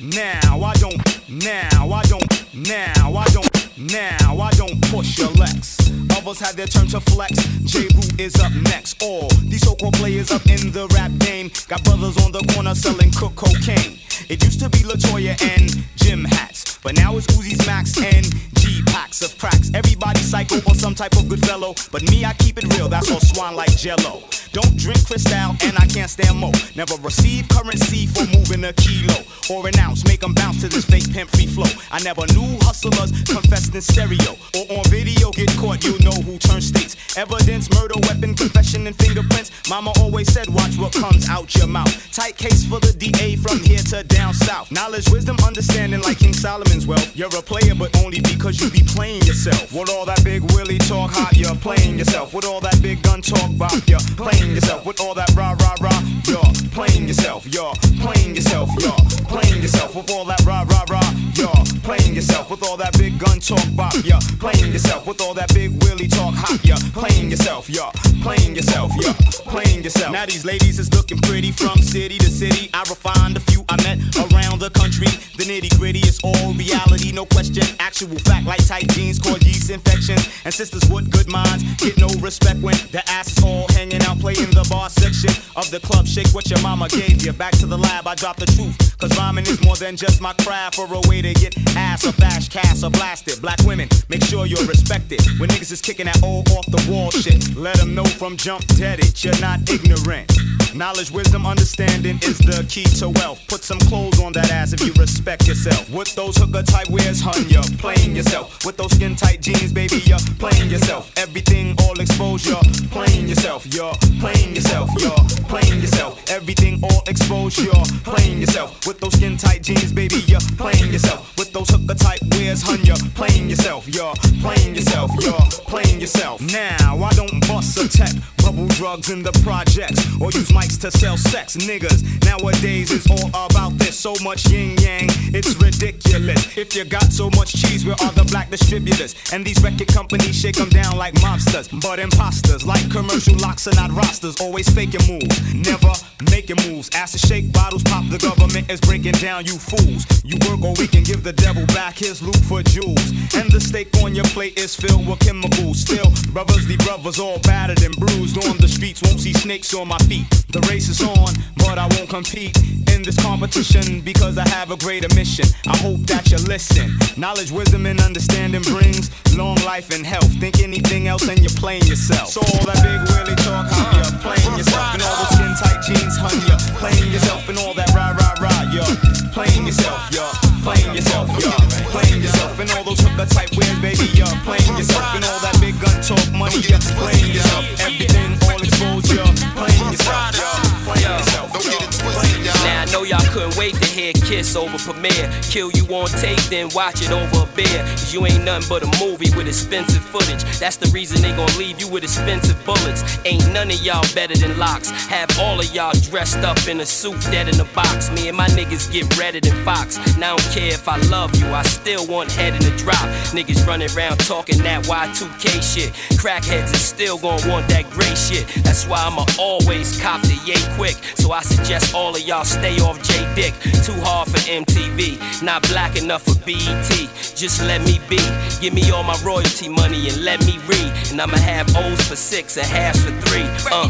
Now, 0.00 0.60
I 0.62 0.74
don't. 0.74 1.28
Now, 1.28 1.90
I 1.90 2.02
don't. 2.02 2.44
Now, 2.54 3.16
I 3.16 3.24
don't. 3.32 3.78
Now, 3.78 4.38
I 4.38 4.50
don't 4.52 4.80
push 4.90 5.18
your 5.18 5.30
legs. 5.32 5.78
Others 6.16 6.40
have 6.40 6.56
their 6.56 6.66
turn 6.66 6.86
to 6.88 7.00
flex. 7.00 7.36
Jeru 7.64 8.02
is 8.18 8.36
up 8.36 8.52
next. 8.52 9.02
All 9.02 9.28
these 9.44 9.62
so-called 9.62 9.94
players 9.94 10.30
up 10.30 10.46
in 10.46 10.70
the 10.70 10.86
rap 10.94 11.10
game 11.18 11.50
got 11.68 11.82
brothers 11.84 12.16
on 12.24 12.32
the 12.32 12.40
corner 12.54 12.74
selling 12.74 13.10
cook 13.12 13.34
cocaine. 13.34 13.98
It 14.28 14.42
used 14.44 14.60
to 14.60 14.68
be 14.68 14.78
Latoya 14.78 15.40
and 15.42 15.84
Jim 15.96 16.24
hats, 16.24 16.63
but 16.84 16.94
now 16.94 17.16
it's 17.16 17.26
Uzi's 17.28 17.66
Max 17.66 17.96
and 17.96 18.24
G 18.56 18.82
packs 18.86 19.22
of 19.22 19.36
cracks. 19.38 19.70
Everybody 19.74 20.20
psycho 20.20 20.58
or 20.68 20.74
some 20.74 20.94
type 20.94 21.16
of 21.16 21.28
good 21.28 21.44
fellow, 21.44 21.74
but 21.90 22.02
me 22.10 22.24
I 22.24 22.34
keep 22.34 22.58
it 22.58 22.64
real. 22.76 22.88
That's 22.88 23.10
all 23.10 23.20
swan 23.20 23.56
like 23.56 23.74
Jello. 23.76 24.22
Don't 24.52 24.76
drink 24.76 25.04
Cristal, 25.04 25.56
and 25.66 25.74
I 25.78 25.86
can't 25.86 26.08
stand 26.08 26.38
mo. 26.38 26.52
Never 26.76 26.94
receive 27.02 27.48
currency 27.48 28.06
for 28.06 28.24
moving 28.36 28.62
a 28.62 28.72
kilo 28.74 29.18
or 29.50 29.66
an 29.66 29.76
ounce. 29.80 30.04
Make 30.04 30.22
'em 30.22 30.32
bounce 30.32 30.60
to 30.60 30.68
this 30.68 30.84
fake 30.84 31.10
pimp 31.12 31.30
free 31.30 31.46
flow. 31.46 31.70
I 31.90 32.00
never 32.02 32.24
knew 32.34 32.58
hustlers 32.60 33.10
confessed 33.24 33.74
in 33.74 33.80
stereo 33.80 34.36
or 34.54 34.78
on 34.78 34.84
video. 34.90 35.32
Get 35.32 35.50
caught, 35.56 35.82
you 35.82 35.98
know 36.00 36.14
who 36.22 36.38
turns 36.38 36.68
states. 36.68 36.94
Evidence, 37.16 37.68
murder, 37.70 37.98
weapon, 38.06 38.34
confession, 38.34 38.86
and 38.86 38.94
fingerprints. 38.96 39.50
Mama 39.68 39.92
always 40.00 40.32
said, 40.32 40.48
watch 40.48 40.76
what 40.78 40.92
comes 40.92 41.28
out 41.28 41.54
your 41.56 41.66
mouth. 41.66 41.92
Tight 42.12 42.36
case 42.36 42.64
for 42.64 42.78
the 42.78 42.92
DA 42.92 43.36
from 43.36 43.58
here 43.60 43.82
to 43.90 44.04
down 44.04 44.34
south. 44.34 44.70
Knowledge, 44.70 45.08
wisdom, 45.10 45.36
understanding 45.44 46.00
like 46.02 46.18
King 46.18 46.32
Solomon's 46.74 46.86
wealth. 46.86 47.16
You're 47.16 47.28
a 47.28 47.42
player, 47.42 47.74
but 47.74 47.96
only 48.02 48.20
because 48.20 48.60
you 48.60 48.70
be 48.70 48.82
playing 48.82 49.22
yourself. 49.22 49.72
With 49.72 49.90
all 49.90 50.04
that 50.06 50.22
big 50.24 50.42
willy 50.52 50.78
talk 50.78 51.10
hot, 51.10 51.36
you're 51.36 51.54
playing 51.56 51.98
yourself. 51.98 52.34
With 52.34 52.44
all 52.44 52.60
that 52.60 52.80
big 52.82 53.02
gun 53.02 53.22
talk 53.22 53.56
bop, 53.56 53.72
you're 53.86 54.00
playing 54.16 54.54
yourself. 54.54 54.84
With 54.86 55.00
all 55.00 55.14
that 55.14 55.30
rah 55.36 55.54
rah 55.60 55.76
rah, 55.80 56.02
you're 56.26 56.52
playing 56.72 57.06
yourself. 57.08 57.46
You're 57.46 57.74
playing 58.00 58.34
yourself. 58.34 58.70
You're 58.80 58.92
playing 59.28 59.62
yourself. 59.62 59.94
With 59.94 60.10
all 60.10 60.24
that 60.24 60.44
rah 60.44 60.64
rah 60.68 60.84
rah, 60.90 61.10
you're 61.34 61.64
playing 61.82 62.14
yourself. 62.14 62.50
With 62.50 62.62
all 62.62 62.76
that 62.76 62.96
big 62.98 63.18
gun 63.18 63.38
talk 63.40 63.64
bop, 63.76 63.94
you're 64.04 64.20
playing 64.40 64.72
yourself. 64.72 65.06
With 65.06 65.20
all 65.20 65.34
that 65.34 65.52
big 65.54 65.70
willy 65.82 66.08
talk 66.08 66.34
hot, 66.34 66.58
you're 66.64 66.84
playing 66.92 67.30
yourself. 67.30 67.68
You're 67.70 67.92
playing 68.22 68.56
yourself. 68.56 68.92
You're 69.00 69.14
playing 69.46 69.84
yourself. 69.84 70.12
Now 70.12 70.26
these 70.26 70.44
ladies 70.44 70.78
is 70.78 70.92
looking 70.92 71.18
pretty 71.18 71.52
from 71.52 71.78
city 71.78 72.18
to 72.18 72.30
city. 72.30 72.70
I 72.74 72.80
refined 72.88 73.36
a 73.36 73.40
few 73.40 73.64
I 73.68 73.76
met 73.82 73.98
around 74.16 74.60
the 74.60 74.70
country. 74.70 75.08
The 75.36 75.44
nitty 75.44 75.78
gritty 75.78 76.00
is 76.00 76.20
all 76.22 76.52
reality, 76.64 77.12
no 77.12 77.26
question. 77.26 77.64
Actual 77.78 78.18
fact 78.18 78.46
like 78.46 78.64
tight 78.66 78.88
jeans 78.90 79.18
cause 79.18 79.42
yeast 79.44 79.70
infections. 79.70 80.28
And 80.44 80.52
sisters 80.52 80.88
with 80.90 81.10
good 81.10 81.30
minds 81.30 81.62
get 81.76 81.98
no 81.98 82.08
respect 82.20 82.60
when 82.60 82.76
the 82.92 83.02
ass 83.08 83.36
is 83.36 83.44
all 83.44 83.66
hanging 83.72 84.02
out 84.02 84.18
playing 84.18 84.50
the 84.50 84.66
bar 84.70 84.90
section 84.90 85.30
of 85.56 85.70
the 85.70 85.80
club. 85.80 86.06
Shake 86.06 86.28
what 86.28 86.48
your 86.50 86.60
mama 86.60 86.88
gave 86.88 87.24
you. 87.24 87.32
Back 87.32 87.52
to 87.58 87.66
the 87.66 87.78
lab, 87.78 88.06
I 88.06 88.14
drop 88.14 88.36
the 88.36 88.46
truth. 88.46 88.76
Cause 88.98 89.16
rhyming 89.18 89.46
is 89.46 89.62
more 89.62 89.76
than 89.76 89.96
just 89.96 90.20
my 90.20 90.32
craft 90.44 90.78
or 90.78 90.86
a 90.86 91.00
way 91.08 91.20
to 91.22 91.32
get 91.34 91.54
ass 91.76 92.06
or 92.06 92.12
fast 92.12 92.50
cash 92.50 92.82
or 92.82 92.90
blasted. 92.90 93.40
Black 93.42 93.60
women, 93.64 93.88
make 94.08 94.24
sure 94.24 94.46
you're 94.46 94.66
respected. 94.66 95.20
When 95.38 95.48
niggas 95.50 95.72
is 95.72 95.80
kicking 95.80 96.06
that 96.06 96.22
old 96.22 96.48
off 96.50 96.66
the 96.66 96.82
wall 96.90 97.10
shit, 97.10 97.56
let 97.56 97.76
them 97.76 97.94
know 97.94 98.04
from 98.04 98.36
jump 98.36 98.64
dead 98.76 99.00
it. 99.00 99.22
You're 99.22 99.40
not 99.40 99.68
ignorant. 99.68 100.30
Knowledge, 100.74 101.12
wisdom, 101.12 101.46
understanding 101.46 102.18
is 102.22 102.38
the 102.38 102.66
key 102.68 102.82
to 102.98 103.08
wealth. 103.08 103.40
Put 103.46 103.62
some 103.62 103.78
clothes 103.78 104.20
on 104.20 104.32
that 104.32 104.50
ass 104.50 104.72
if 104.72 104.80
you 104.80 104.92
respect 104.94 105.46
yourself. 105.46 105.88
With 105.90 106.12
those 106.16 106.36
hooker 106.54 106.70
type 106.70 106.88
wears, 106.88 107.20
hun, 107.20 107.48
you're 107.48 107.62
playing 107.78 108.14
yourself. 108.14 108.64
With 108.64 108.76
those 108.76 108.92
skin 108.92 109.16
tight 109.16 109.40
jeans, 109.40 109.72
baby, 109.72 109.96
you're 110.04 110.18
playing 110.38 110.70
yourself. 110.70 111.12
Everything 111.16 111.74
all 111.80 111.98
exposed, 111.98 112.46
you're 112.46 112.62
playing 112.90 113.28
yourself. 113.28 113.66
You're 113.74 113.94
playing 114.20 114.54
yourself. 114.54 114.90
You're 114.98 115.24
playing 115.48 115.80
yourself. 115.80 116.22
Everything 116.30 116.80
all 116.82 117.02
exposed, 117.06 117.58
you're 117.58 117.84
playing 118.04 118.40
yourself. 118.40 118.86
With 118.86 119.00
those 119.00 119.14
skin 119.14 119.36
tight 119.36 119.62
jeans, 119.62 119.92
baby, 119.92 120.22
you're 120.26 120.40
playing 120.56 120.92
yourself. 120.92 121.36
With 121.36 121.52
those 121.52 121.68
hooker 121.70 121.94
type 121.94 122.20
wears, 122.32 122.62
hun, 122.62 122.84
you're 122.84 123.02
playing 123.14 123.50
yourself. 123.50 123.88
You're 123.88 124.14
playing 124.40 124.74
yourself. 124.74 125.10
You're 125.20 125.48
playing 125.66 126.00
yourself. 126.00 126.40
Now, 126.40 127.02
I 127.02 127.10
don't 127.14 127.46
bust 127.48 127.78
a 127.78 127.88
tech, 127.88 128.14
bubble 128.38 128.68
drugs 128.68 129.10
in 129.10 129.22
the 129.22 129.32
projects, 129.42 129.98
or 130.20 130.30
use 130.30 130.50
mics 130.50 130.80
to 130.82 130.90
sell 130.90 131.16
sex. 131.16 131.56
Niggas, 131.56 132.24
nowadays 132.24 132.90
it's 132.92 133.10
all 133.10 133.28
about 133.46 133.76
this. 133.78 133.98
So 133.98 134.14
much 134.22 134.48
yin 134.50 134.76
yang, 134.78 135.06
it's 135.34 135.56
ridiculous. 135.56 136.43
If 136.56 136.76
you 136.76 136.84
got 136.84 137.12
so 137.12 137.30
much 137.30 137.52
cheese, 137.52 137.84
where 137.84 137.96
are 138.02 138.12
the 138.12 138.24
black 138.24 138.50
distributors? 138.50 139.14
And 139.32 139.44
these 139.44 139.62
record 139.62 139.88
companies 139.88 140.34
shake 140.34 140.56
them 140.56 140.68
down 140.68 140.96
like 140.96 141.14
mobsters. 141.14 141.68
But 141.80 141.98
imposters, 141.98 142.64
like 142.66 142.90
commercial 142.90 143.36
locks 143.38 143.66
are 143.66 143.74
not 143.74 143.90
rosters, 143.90 144.40
always 144.40 144.68
faking 144.68 145.06
moves, 145.08 145.54
never 145.54 145.92
making 146.30 146.56
moves. 146.68 146.90
Ass 146.94 147.12
to 147.12 147.18
shake 147.18 147.52
bottles, 147.52 147.82
pop, 147.82 148.04
the 148.08 148.18
government 148.18 148.70
is 148.70 148.80
breaking 148.80 149.18
down, 149.18 149.44
you 149.46 149.58
fools. 149.58 150.06
You 150.24 150.38
work 150.48 150.62
or 150.62 150.74
we 150.78 150.86
can 150.86 151.02
give 151.02 151.22
the 151.22 151.32
devil 151.32 151.66
back 151.66 151.98
his 151.98 152.22
loot 152.22 152.36
for 152.36 152.62
jewels. 152.62 153.10
And 153.34 153.50
the 153.50 153.60
steak 153.60 153.88
on 154.02 154.14
your 154.14 154.24
plate 154.26 154.58
is 154.58 154.74
filled 154.74 155.06
with 155.06 155.20
chemicals. 155.20 155.80
Still, 155.80 156.10
brothers, 156.32 156.66
the 156.66 156.76
brothers 156.84 157.18
all 157.18 157.38
battered 157.40 157.82
and 157.82 157.96
bruised 157.96 158.38
on 158.46 158.56
the 158.58 158.68
streets. 158.68 159.02
Won't 159.02 159.20
see 159.20 159.32
snakes 159.32 159.74
on 159.74 159.88
my 159.88 159.98
feet. 160.10 160.28
The 160.48 160.60
race 160.70 160.88
is 160.88 161.02
on, 161.02 161.34
but 161.56 161.78
I 161.78 161.86
won't 161.96 162.08
compete 162.08 162.56
in 162.94 163.02
this 163.02 163.20
competition 163.20 164.00
because 164.00 164.38
I 164.38 164.48
have 164.48 164.70
a 164.70 164.76
greater 164.76 165.12
mission. 165.14 165.46
I 165.66 165.76
hope 165.78 166.00
that 166.06 166.23
you 166.30 166.38
listen. 166.46 166.96
Knowledge, 167.16 167.50
wisdom, 167.50 167.86
and 167.86 168.00
understanding 168.00 168.62
brings 168.62 169.10
long 169.36 169.56
life 169.64 169.90
and 169.94 170.06
health. 170.06 170.30
Think 170.38 170.60
anything 170.60 171.08
else 171.08 171.28
and 171.28 171.38
you're 171.40 171.58
playing 171.58 171.84
yourself. 171.84 172.28
So 172.28 172.40
all 172.40 172.64
that 172.66 172.78
big 172.82 173.00
willy 173.10 173.36
talk, 173.42 173.66
how 173.70 173.96
you're 173.96 174.18
playing 174.22 174.58
yourself. 174.58 174.94
And 174.94 175.02
all 175.02 175.16
those 175.18 175.32
skin 175.34 175.52
tight 175.58 175.80
jeans, 175.82 176.16
hun, 176.16 176.36
you're 176.46 176.60
playing 176.78 177.12
yourself. 177.12 177.48
And 177.48 177.58
all 177.58 177.74
that 177.74 177.90
rah 177.94 178.14
rah 178.14 178.34
rah, 178.40 178.62
you're 178.72 178.86
playing 179.32 179.66
yourself. 179.66 180.00
You're 180.14 180.30
playing 180.62 180.94
yourself. 180.94 181.28
You're 181.38 181.58
playing 181.90 182.22
yourself. 182.22 182.58
And 182.58 182.70
all 182.72 182.84
those 182.84 183.00
hooker 183.00 183.26
type 183.26 183.50
wears, 183.56 183.78
baby, 183.82 184.06
you're 184.14 184.38
playing 184.46 184.74
yourself. 184.78 185.14
And 185.14 185.24
all 185.24 185.40
that 185.42 185.58
big 185.60 185.76
gun 185.82 185.98
talk 186.00 186.24
money, 186.32 186.62
you're 186.64 186.82
playing 186.98 187.34
yourself. 187.34 187.64
Everything 187.82 188.38
all 188.48 188.60
exposed, 188.62 189.10
you're 189.10 189.34
playing 189.58 189.88
yourself. 189.92 190.34
You're 190.38 190.72
playing 190.86 191.10
yourself. 191.18 191.46
Don't 191.52 191.66
get 191.66 191.82
it 191.82 191.92
twisted, 191.92 192.46
Now 192.64 192.82
I 192.82 192.84
know 192.92 193.02
y'all 193.02 193.24
couldn't 193.34 193.56
wait 193.56 193.74
to 193.76 193.88
hear 193.90 194.12
Kiss 194.34 194.56
over 194.56 194.76
Premier. 194.78 195.30
Kill 195.42 195.70
you 195.78 195.86
on 195.94 196.08
tape, 196.08 196.42
then 196.50 196.68
watch 196.74 197.00
it 197.02 197.12
over 197.12 197.48
a 197.48 197.54
beer. 197.54 197.82
Cause 197.94 198.12
you 198.12 198.26
ain't 198.26 198.42
nothing 198.42 198.68
but 198.68 198.82
a 198.82 198.90
movie 198.98 199.30
with 199.36 199.46
expensive 199.46 200.02
footage. 200.02 200.42
That's 200.58 200.76
the 200.76 200.90
reason 200.90 201.22
they 201.22 201.30
gon' 201.36 201.56
leave 201.56 201.80
you 201.80 201.86
with 201.86 202.02
expensive 202.02 202.58
bullets. 202.66 203.04
Ain't 203.24 203.46
none 203.52 203.70
of 203.70 203.80
y'all 203.80 204.02
better 204.12 204.34
than 204.34 204.58
LOX. 204.58 204.90
Have 205.06 205.30
all 205.38 205.60
of 205.60 205.72
y'all 205.72 205.92
dressed 206.10 206.38
up 206.38 206.58
in 206.66 206.80
a 206.80 206.84
suit, 206.84 207.20
dead 207.30 207.46
in 207.46 207.60
a 207.60 207.64
box. 207.76 208.10
Me 208.10 208.26
and 208.26 208.36
my 208.36 208.48
niggas 208.48 208.90
get 208.90 209.06
redder 209.16 209.38
than 209.38 209.54
Fox. 209.64 209.98
Now 210.18 210.34
I 210.34 210.36
don't 210.36 210.50
care 210.50 210.74
if 210.74 210.88
I 210.88 210.96
love 211.14 211.32
you, 211.36 211.46
I 211.46 211.62
still 211.62 212.04
want 212.08 212.32
head 212.32 212.54
in 212.54 212.62
the 212.62 212.76
drop. 212.76 213.06
Niggas 213.30 213.64
running 213.68 213.88
around 213.96 214.18
talking 214.18 214.58
that 214.64 214.82
Y2K 214.86 215.62
shit. 215.62 215.92
Crackheads 216.18 216.74
is 216.74 216.82
still 216.82 217.18
gon' 217.18 217.38
want 217.48 217.68
that 217.68 217.88
gray 217.90 218.14
shit. 218.16 218.48
That's 218.64 218.84
why 218.88 218.98
I'ma 218.98 219.26
always 219.38 220.00
cop 220.02 220.22
the 220.22 220.34
yay 220.44 220.58
quick. 220.74 220.96
So 221.14 221.30
I 221.30 221.42
suggest 221.42 221.94
all 221.94 222.16
of 222.16 222.22
y'all 222.22 222.44
stay 222.44 222.80
off 222.80 223.00
J 223.04 223.32
Dick. 223.36 223.54
Too 223.84 223.94
hard 224.02 224.23
for 224.28 224.38
MTV, 224.38 225.42
not 225.42 225.62
black 225.68 225.96
enough 225.96 226.22
for 226.22 226.34
BET. 226.44 226.90
Just 227.34 227.62
let 227.62 227.80
me 227.82 228.00
be. 228.08 228.18
Give 228.60 228.74
me 228.74 228.90
all 228.90 229.02
my 229.02 229.18
royalty 229.24 229.68
money 229.68 230.08
and 230.08 230.24
let 230.24 230.44
me 230.46 230.58
read. 230.66 230.92
And 231.10 231.20
I'ma 231.20 231.36
have 231.38 231.68
O's 231.76 232.00
for 232.08 232.16
six 232.16 232.56
and 232.56 232.66
halves 232.66 233.02
for 233.04 233.12
three. 233.22 233.46
Uh. 233.70 233.88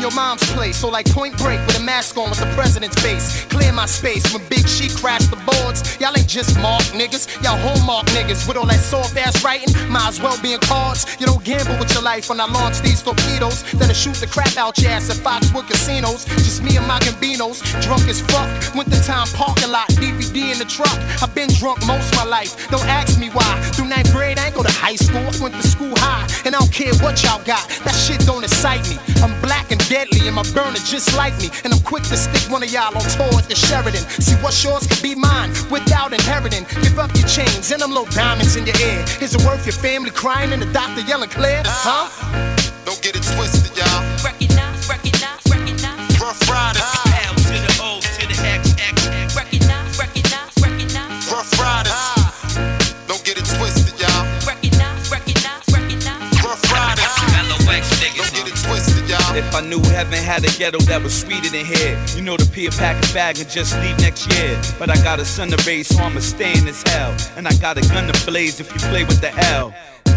Your 0.00 0.10
mom's 0.12 0.50
place, 0.52 0.78
so 0.78 0.88
like 0.88 1.04
point 1.10 1.36
break 1.36 1.60
with 1.66 1.78
a 1.78 1.82
mask 1.82 2.16
on 2.16 2.30
with 2.30 2.40
the 2.40 2.50
president's 2.56 2.98
face. 3.02 3.44
Clear 3.46 3.70
my 3.70 3.84
space 3.84 4.24
when 4.32 4.42
Big 4.48 4.66
She 4.66 4.88
crashed 4.88 5.30
the 5.30 5.36
boards. 5.44 6.00
Y'all 6.00 6.16
ain't 6.16 6.26
just 6.26 6.58
mark 6.58 6.80
niggas, 6.96 7.28
y'all 7.44 7.58
hallmark 7.58 8.06
niggas 8.16 8.48
with 8.48 8.56
all 8.56 8.64
that 8.64 8.80
soft 8.80 9.14
ass 9.18 9.44
writing. 9.44 9.68
Might 9.92 10.08
as 10.08 10.20
well 10.20 10.40
be 10.40 10.54
in 10.54 10.60
cards. 10.60 11.04
You 11.20 11.26
don't 11.26 11.44
gamble 11.44 11.76
with 11.78 11.92
your 11.92 12.02
life 12.02 12.30
when 12.30 12.40
I 12.40 12.46
launch 12.46 12.80
these 12.80 13.02
torpedoes. 13.02 13.62
Then 13.72 13.90
I 13.90 13.92
shoot 13.92 14.14
the 14.14 14.26
crap 14.26 14.56
out 14.56 14.78
your 14.80 14.90
ass 14.90 15.10
at 15.10 15.16
Foxwood 15.20 15.68
casinos. 15.68 16.24
Just 16.24 16.62
me 16.62 16.78
and 16.78 16.86
my 16.88 16.98
gambinos, 17.00 17.60
drunk 17.84 18.08
as 18.08 18.22
fuck. 18.22 18.48
Winter 18.74 19.02
time 19.04 19.28
parking 19.36 19.70
lot, 19.70 19.88
DVD 20.00 20.52
in 20.52 20.58
the 20.58 20.64
truck. 20.64 20.96
I've 21.20 21.34
been 21.34 21.50
drunk 21.60 21.84
most 21.86 22.08
my 22.16 22.24
life. 22.24 22.56
Don't 22.70 22.88
ask 22.88 23.20
me 23.20 23.28
why. 23.28 23.52
Through 23.76 23.88
ninth 23.92 24.12
grade, 24.12 24.38
I 24.38 24.46
ain't 24.46 24.54
go 24.54 24.62
to 24.62 24.72
high 24.72 24.96
school. 24.96 25.28
I 25.28 25.36
went 25.42 25.60
to 25.60 25.66
school 25.68 25.92
high, 25.98 26.24
and 26.46 26.56
I 26.56 26.58
don't 26.58 26.72
care 26.72 26.94
what 27.04 27.22
y'all 27.22 27.44
got. 27.44 27.68
That 27.84 27.92
shit 27.92 28.20
don't 28.24 28.44
excite 28.44 28.88
me. 28.88 28.96
I'm 29.20 29.38
black 29.42 29.70
and 29.70 29.80
deadly, 29.90 30.28
and 30.28 30.36
my 30.36 30.46
burner 30.54 30.78
just 30.86 31.14
like 31.16 31.36
me. 31.42 31.50
And 31.64 31.74
I'm 31.74 31.82
quick 31.82 32.04
to 32.04 32.16
stick 32.16 32.48
one 32.50 32.62
of 32.62 32.70
y'all 32.72 32.94
on 32.96 33.02
tour 33.02 33.34
at 33.36 33.48
the 33.50 33.56
Sheraton. 33.56 34.06
See 34.22 34.36
what's 34.36 34.62
yours 34.62 34.86
could 34.86 35.02
be 35.02 35.14
mine 35.16 35.50
without 35.68 36.14
inheriting. 36.14 36.64
Give 36.80 36.98
up 36.98 37.10
your 37.18 37.26
chains 37.26 37.70
and 37.72 37.82
them 37.82 37.90
little 37.90 38.06
diamonds 38.14 38.54
in 38.54 38.64
your 38.64 38.78
ear. 38.80 39.04
Is 39.20 39.34
it 39.34 39.42
worth 39.44 39.66
your 39.66 39.74
family 39.74 40.10
crying 40.10 40.52
and 40.52 40.62
the 40.62 40.72
doctor 40.72 41.02
yelling 41.02 41.28
clear? 41.28 41.62
Ah, 41.66 42.08
huh? 42.22 42.70
Don't 42.86 43.02
get 43.02 43.16
it 43.16 43.24
twisted, 43.34 43.76
y'all. 43.76 44.00
Ruff 46.22 46.48
Ryders. 46.48 46.99
If 59.40 59.54
I 59.54 59.62
knew 59.62 59.80
heaven 59.96 60.18
had 60.18 60.44
a 60.44 60.52
ghetto 60.58 60.78
that 60.80 61.02
was 61.02 61.18
sweeter 61.18 61.48
than 61.48 61.64
here. 61.64 61.96
You 62.14 62.20
know 62.20 62.36
the 62.36 62.44
peer 62.52 62.68
pack 62.70 62.96
a 63.02 63.14
bag 63.14 63.38
and 63.38 63.48
just 63.48 63.74
leave 63.80 63.98
next 63.98 64.30
year. 64.36 64.60
But 64.78 64.90
I 64.90 64.96
got 65.02 65.18
a 65.18 65.24
son 65.24 65.48
to 65.48 65.56
raise, 65.66 65.88
so 65.88 66.02
I'ma 66.02 66.20
stay 66.20 66.52
in 66.58 66.66
this 66.66 66.82
hell. 66.82 67.16
And 67.36 67.48
I 67.48 67.54
got 67.54 67.78
a 67.78 67.80
gun 67.88 68.06
to 68.12 68.26
blaze 68.26 68.60
if 68.60 68.70
you 68.70 68.78
play 68.92 69.04
with 69.04 69.22
the 69.22 69.32
L. 69.56 69.72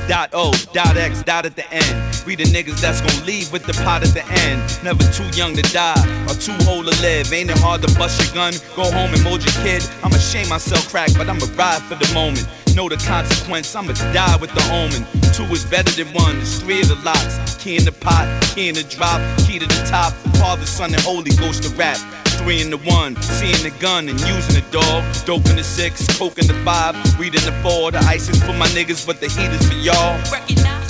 Dot 0.09 0.31
O, 0.33 0.51
dot 0.73 0.97
X, 0.97 1.23
dot 1.23 1.45
at 1.45 1.55
the 1.55 1.63
end. 1.71 1.95
We 2.27 2.35
the 2.35 2.43
niggas 2.43 2.81
that's 2.81 2.99
gon' 2.99 3.25
leave 3.25 3.49
with 3.53 3.63
the 3.63 3.71
pot 3.85 4.03
at 4.03 4.13
the 4.13 4.25
end. 4.43 4.59
Never 4.83 5.03
too 5.15 5.29
young 5.39 5.55
to 5.55 5.63
die 5.71 6.03
or 6.27 6.35
too 6.35 6.57
old 6.67 6.91
to 6.91 7.01
live. 7.01 7.31
Ain't 7.31 7.49
it 7.49 7.57
hard 7.59 7.81
to 7.83 7.95
bust 7.95 8.19
your 8.19 8.33
gun, 8.35 8.53
go 8.75 8.83
home 8.91 9.13
and 9.13 9.23
mold 9.23 9.39
your 9.45 9.55
kid? 9.63 9.87
I'ma 10.03 10.17
shame 10.17 10.49
myself 10.49 10.89
crack, 10.91 11.11
but 11.15 11.29
I'ma 11.29 11.47
ride 11.55 11.81
for 11.83 11.95
the 11.95 12.13
moment. 12.13 12.45
Know 12.75 12.89
the 12.89 12.97
consequence, 12.97 13.75
I'ma 13.75 13.93
die 13.93 14.35
with 14.41 14.49
the 14.55 14.63
omen. 14.73 15.05
Two 15.31 15.43
is 15.53 15.63
better 15.63 15.91
than 15.93 16.11
one, 16.13 16.37
there's 16.37 16.59
three 16.59 16.81
of 16.81 16.87
the 16.87 16.95
LOX. 17.05 17.55
Key 17.61 17.77
in 17.77 17.85
the 17.85 17.91
pot, 17.91 18.25
key 18.55 18.69
in 18.69 18.75
the 18.75 18.83
drop, 18.83 19.21
key 19.45 19.59
to 19.59 19.67
the 19.67 19.85
top. 19.87 20.11
Father, 20.41 20.65
Son, 20.65 20.91
and 20.91 21.01
Holy 21.01 21.29
Ghost 21.37 21.61
to 21.63 21.69
rap. 21.75 21.97
Three 22.41 22.61
in 22.61 22.71
the 22.71 22.77
one, 22.77 23.15
seeing 23.21 23.61
the 23.61 23.69
gun 23.79 24.09
and 24.09 24.19
using 24.21 24.55
the 24.55 24.65
dog. 24.71 25.03
Dope 25.25 25.45
in 25.51 25.55
the 25.57 25.63
six, 25.63 26.05
coke 26.17 26.39
in 26.39 26.47
the 26.47 26.57
five, 26.65 26.95
weed 27.19 27.35
in 27.35 27.45
the 27.45 27.53
four. 27.61 27.91
The 27.91 27.99
ice 28.09 28.27
is 28.27 28.41
for 28.41 28.53
my 28.53 28.67
niggas, 28.73 29.05
but 29.05 29.19
the 29.21 29.29
heat 29.29 29.51
is 29.53 29.67
for 29.69 29.75
y'all. 29.75 30.17
Recognize, 30.31 30.82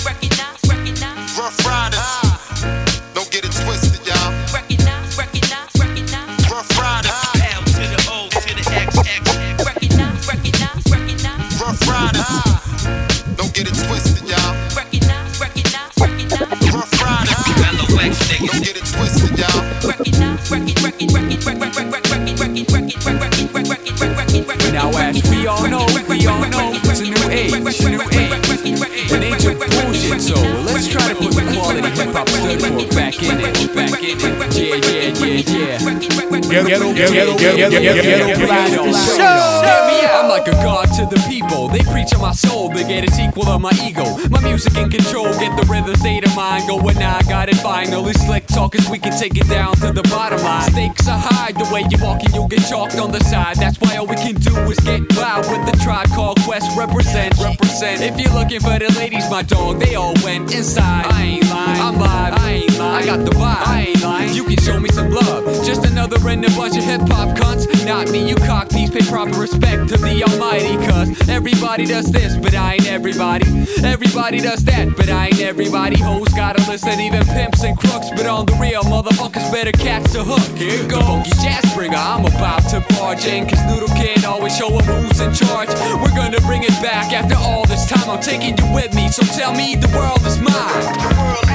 Ghetto, 36.92 37.36
ghetto, 37.38 37.56
ghetto, 37.56 37.80
ghetto, 37.80 38.02
ghetto, 38.02 38.46
blast 38.46 38.74
the 38.76 38.92
show. 39.16 39.62
Hear 39.64 39.82
me 39.88 40.04
out. 40.04 40.24
I'm 40.24 40.28
like 40.28 40.46
a 40.48 40.52
god 40.52 40.86
to 40.98 41.06
the 41.06 41.20
people. 41.28 41.68
They 41.68 41.80
preach 41.80 42.14
on 42.14 42.20
my 42.20 42.32
soul, 42.32 42.68
they 42.68 42.84
get 42.84 43.08
a 43.08 43.12
sequel 43.12 43.48
of 43.48 43.60
my 43.60 43.72
ego. 43.82 44.04
My 44.28 44.40
music 44.40 44.76
in 44.76 44.90
control, 44.90 45.32
get 45.38 45.56
the 45.56 45.66
rhythm 45.70 45.94
state 45.96 46.26
of 46.26 46.34
mind 46.36 46.68
going. 46.68 46.96
Now 46.98 47.16
I 47.16 47.22
got 47.22 47.48
it 47.48 47.56
finally. 47.56 48.12
Slick 48.14 48.46
talkers, 48.46 48.88
we 48.90 48.98
can 48.98 49.16
take 49.18 49.36
it 49.36 49.48
down 49.48 49.74
to 49.76 49.92
the 49.92 50.02
bottom 50.04 50.42
line. 50.42 50.70
Stakes 50.72 51.08
are 51.08 51.18
high, 51.18 51.52
the 51.52 51.68
way 51.72 51.84
you 51.90 51.98
walk 52.02 52.22
and 52.22 52.34
you'll 52.34 52.48
get 52.48 52.62
chalked 52.68 52.96
on 52.96 53.10
the 53.10 53.20
side. 53.24 53.56
That's 53.56 53.80
why 53.80 53.96
all 53.96 54.06
we 54.06 54.16
can 54.16 54.34
do 54.34 54.54
is 54.70 54.78
get 54.80 55.00
loud 55.16 55.48
with 55.50 55.64
the 55.70 55.76
tribe 55.82 56.08
called 56.08 56.40
Quest. 56.42 56.76
Represent, 56.76 57.34
represent. 57.38 58.02
If 58.02 58.18
you're 58.20 58.32
looking 58.32 58.60
for 58.60 58.78
the 58.78 58.92
ladies, 58.98 59.28
my 59.30 59.42
dog, 59.42 59.80
they 59.80 59.94
all 59.94 60.14
went 60.22 60.54
inside. 60.54 61.06
I 61.06 61.22
ain't 61.22 61.50
lying, 61.50 61.80
I'm 61.80 61.98
live. 61.98 62.34
I 62.34 62.50
ain't 62.52 62.68
lying, 62.68 62.73
I 62.80 63.04
got 63.04 63.24
the 63.24 63.30
vibe. 63.30 63.66
I 63.66 63.86
ain't 63.88 64.02
lying. 64.02 64.34
You 64.34 64.44
can 64.44 64.56
show 64.58 64.80
me 64.80 64.88
some 64.90 65.10
love. 65.10 65.44
Just 65.64 65.84
another 65.84 66.16
in 66.28 66.44
a 66.44 66.48
bunch 66.50 66.76
of 66.76 66.84
hip 66.84 67.02
hop 67.02 67.36
cunts. 67.36 67.64
Not 67.86 68.10
me, 68.10 68.28
you 68.28 68.36
cockneys 68.36 68.90
pay 68.90 69.04
proper 69.06 69.38
respect 69.38 69.88
to 69.88 69.96
the 69.96 70.24
Almighty. 70.24 70.76
Cause 70.86 71.28
everybody 71.28 71.84
does 71.86 72.10
this, 72.10 72.36
but 72.36 72.54
I 72.54 72.74
ain't 72.74 72.86
everybody. 72.86 73.46
Everybody 73.84 74.40
does 74.40 74.64
that, 74.64 74.96
but 74.96 75.08
I 75.08 75.26
ain't 75.26 75.40
everybody. 75.40 75.98
Hoes 75.98 76.28
gotta 76.28 76.62
listen, 76.68 77.00
even 77.00 77.24
pimps 77.26 77.62
and 77.62 77.76
crooks. 77.76 78.10
But 78.10 78.26
on 78.26 78.46
the 78.46 78.54
real, 78.54 78.82
motherfuckers 78.82 79.50
better 79.52 79.72
catch 79.72 80.04
the 80.12 80.24
hook. 80.24 80.58
Here 80.58 80.86
goes. 80.88 80.98
The 80.98 81.04
funky 81.04 81.30
jazz 81.42 81.74
bringer, 81.74 81.96
I'm 81.96 82.24
about 82.24 82.62
to 82.70 82.80
barge 82.94 83.26
in. 83.26 83.46
Cause 83.48 83.62
Noodle 83.66 83.94
Kid 83.96 84.24
always 84.24 84.56
show 84.56 84.68
up 84.76 84.84
who's 84.84 85.20
in 85.20 85.32
charge. 85.32 85.68
We're 86.02 86.16
gonna 86.16 86.40
bring 86.40 86.62
it 86.64 86.76
back 86.82 87.12
after 87.12 87.36
all 87.36 87.66
this 87.66 87.86
time. 87.88 88.08
I'm 88.10 88.20
taking 88.20 88.56
you 88.58 88.74
with 88.74 88.94
me, 88.94 89.08
so 89.08 89.22
tell 89.38 89.54
me 89.54 89.76
the 89.76 89.88
world 89.96 90.24
is 90.26 90.38
mine. 90.40 91.53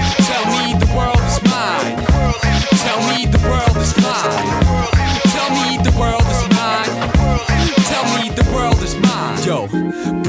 Tell 0.70 0.78
me 0.78 0.86
the 0.86 0.96
world 0.96 1.18
is 1.26 1.42
mine. 1.50 1.98
Tell 2.78 3.02
me 3.10 3.26
the 3.26 3.40
world 3.50 3.78
is 3.78 3.98
mine. 3.98 4.46
Tell 5.34 5.50
me 5.50 5.78
the 5.82 5.92
world 5.98 6.22
is 6.22 6.44
mine. 6.54 6.86
Tell 7.90 8.06
me 8.16 8.30
the 8.30 8.46
world 8.54 8.80
is 8.84 8.96
mine. 8.98 9.44
Yo, 9.44 9.66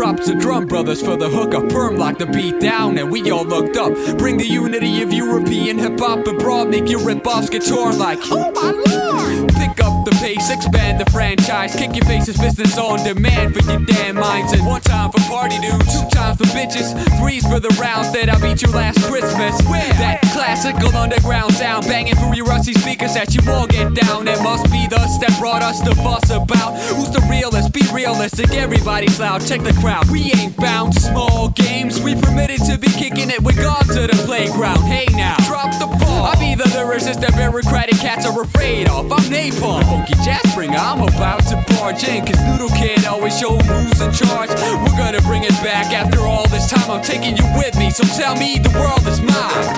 props 0.01 0.27
to 0.27 0.35
Drum 0.35 0.67
Brothers 0.67 1.03
for 1.03 1.19
the 1.19 1.29
hookup. 1.29 1.69
Perm 1.69 1.99
lock 1.99 2.17
the 2.17 2.25
beat 2.25 2.59
down, 2.59 2.97
and 2.97 3.11
we 3.11 3.31
all 3.31 3.45
looked 3.45 3.77
up. 3.77 3.93
Bring 4.17 4.39
the 4.39 4.47
unity 4.47 5.03
of 5.03 5.13
European 5.13 5.77
hip 5.77 6.01
hop 6.01 6.27
abroad. 6.27 6.71
Make 6.71 6.89
your 6.89 7.01
rip 7.01 7.27
offs 7.27 7.51
get 7.51 7.67
torn 7.67 7.99
like, 7.99 8.19
oh 8.33 8.51
my 8.53 8.71
lord. 8.89 9.53
Pick 9.61 9.77
up 9.85 10.07
the 10.07 10.17
pace, 10.23 10.49
expand 10.49 11.01
the 11.01 11.11
franchise. 11.11 11.77
Kick 11.77 11.95
your 11.95 12.07
faces, 12.07 12.39
business 12.39 12.79
on 12.79 13.05
demand 13.05 13.55
for 13.55 13.63
your 13.71 13.85
damn 13.85 14.15
minds. 14.15 14.55
And 14.55 14.65
one 14.65 14.81
time 14.81 15.13
for 15.13 15.21
party 15.29 15.59
dudes, 15.59 15.93
two 15.93 16.09
times 16.09 16.39
for 16.39 16.49
bitches, 16.57 16.97
threes 17.21 17.47
for 17.47 17.61
the 17.61 17.69
rounds 17.79 18.11
that 18.15 18.31
I 18.31 18.41
beat 18.41 18.63
you 18.63 18.73
last 18.73 19.05
Christmas. 19.05 19.53
With 19.69 19.93
that 20.01 20.23
classical 20.33 20.97
underground 20.97 21.53
sound 21.53 21.85
banging 21.85 22.17
through 22.17 22.37
your 22.37 22.47
rusty 22.47 22.73
speakers 22.73 23.13
that 23.13 23.35
you 23.35 23.43
all 23.53 23.67
get 23.67 23.93
down. 23.93 24.27
It 24.29 24.43
must 24.43 24.65
be 24.73 24.87
the 24.89 25.07
step 25.09 25.39
brought 25.39 25.61
us 25.61 25.83
to 25.83 25.95
fuss 25.97 26.31
about 26.31 26.73
who's 26.89 27.11
the 27.11 27.21
realest. 27.29 27.75
Be 27.75 27.83
realistic, 27.93 28.55
everybody's 28.55 29.21
loud. 29.21 29.47
Check 29.47 29.61
the 29.61 29.75
crowd. 29.75 29.90
We 30.11 30.31
ain't 30.33 30.57
bound 30.57 30.95
to 30.95 31.01
small 31.01 31.49
games. 31.51 32.01
We 32.01 32.15
permitted 32.15 32.63
to 32.67 32.79
be 32.79 32.87
kicking 32.87 33.29
it 33.29 33.43
with 33.43 33.57
God 33.57 33.83
to 33.89 34.07
the 34.07 34.23
playground. 34.25 34.79
Hey 34.87 35.07
now, 35.17 35.35
drop 35.47 35.75
the 35.83 35.87
ball. 35.87 36.31
I 36.31 36.39
be 36.39 36.55
the 36.55 36.65
lyricist 36.71 37.21
that 37.21 37.35
bureaucratic 37.35 37.99
cats 37.99 38.25
are 38.25 38.41
afraid 38.41 38.89
of. 38.89 39.11
I'm 39.11 39.27
Napalm, 39.27 39.83
funky 39.83 40.15
jazz 40.23 40.47
bringer. 40.55 40.79
I'm 40.79 41.03
about 41.03 41.43
to 41.51 41.59
barge 41.75 42.05
in, 42.05 42.25
cause 42.25 42.39
Noodle 42.47 42.71
Kid 42.71 43.05
always 43.05 43.39
show 43.39 43.59
who's 43.59 44.01
in 44.01 44.13
charge. 44.15 44.51
We're 44.51 44.99
gonna 44.99 45.23
bring 45.23 45.43
it 45.43 45.59
back 45.63 45.93
after 45.93 46.21
all 46.21 46.47
this 46.49 46.71
time. 46.71 46.89
I'm 46.91 47.03
taking 47.03 47.37
you 47.37 47.45
with 47.59 47.77
me, 47.77 47.91
so 47.91 48.05
tell 48.15 48.37
me 48.37 48.59
the 48.59 48.71
world 48.79 49.03
is 49.11 49.21
mine. 49.21 49.75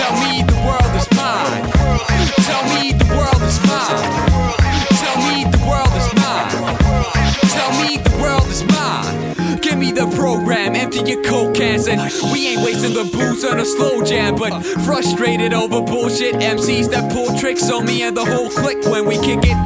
Tell 0.00 0.16
me 0.24 0.42
the 0.48 0.56
world 0.64 0.92
is 0.96 1.08
mine. 1.12 1.68
Tell 2.48 2.64
me 2.72 2.96
the 2.96 3.08
world 3.12 3.42
is 3.44 3.60
mine. 3.68 4.00
Tell 4.96 5.16
me 5.28 5.44
the 5.44 5.60
world 5.68 5.92
is 5.92 6.08
mine. 6.16 6.48
Tell 7.52 7.70
me 7.84 8.00
the 8.00 8.16
world 8.16 8.48
is 8.48 8.64
mine. 8.64 8.69
The 10.00 10.06
program, 10.16 10.76
empty 10.76 11.00
your 11.04 11.22
coke 11.22 11.54
cans, 11.54 11.86
and 11.86 12.00
we 12.32 12.48
ain't 12.48 12.62
wasting 12.64 12.94
the 12.94 13.04
booze 13.12 13.44
on 13.44 13.60
a 13.60 13.66
slow 13.66 14.02
jam. 14.02 14.34
But 14.34 14.64
frustrated 14.88 15.52
over 15.52 15.82
bullshit 15.82 16.36
MCs 16.36 16.90
that 16.92 17.12
pull 17.12 17.36
tricks 17.38 17.70
on 17.70 17.84
me 17.84 18.00
and 18.04 18.16
the 18.16 18.24
whole 18.24 18.48
clique 18.48 18.82
when 18.86 19.04
we 19.04 19.16
kick 19.20 19.40
it. 19.44 19.58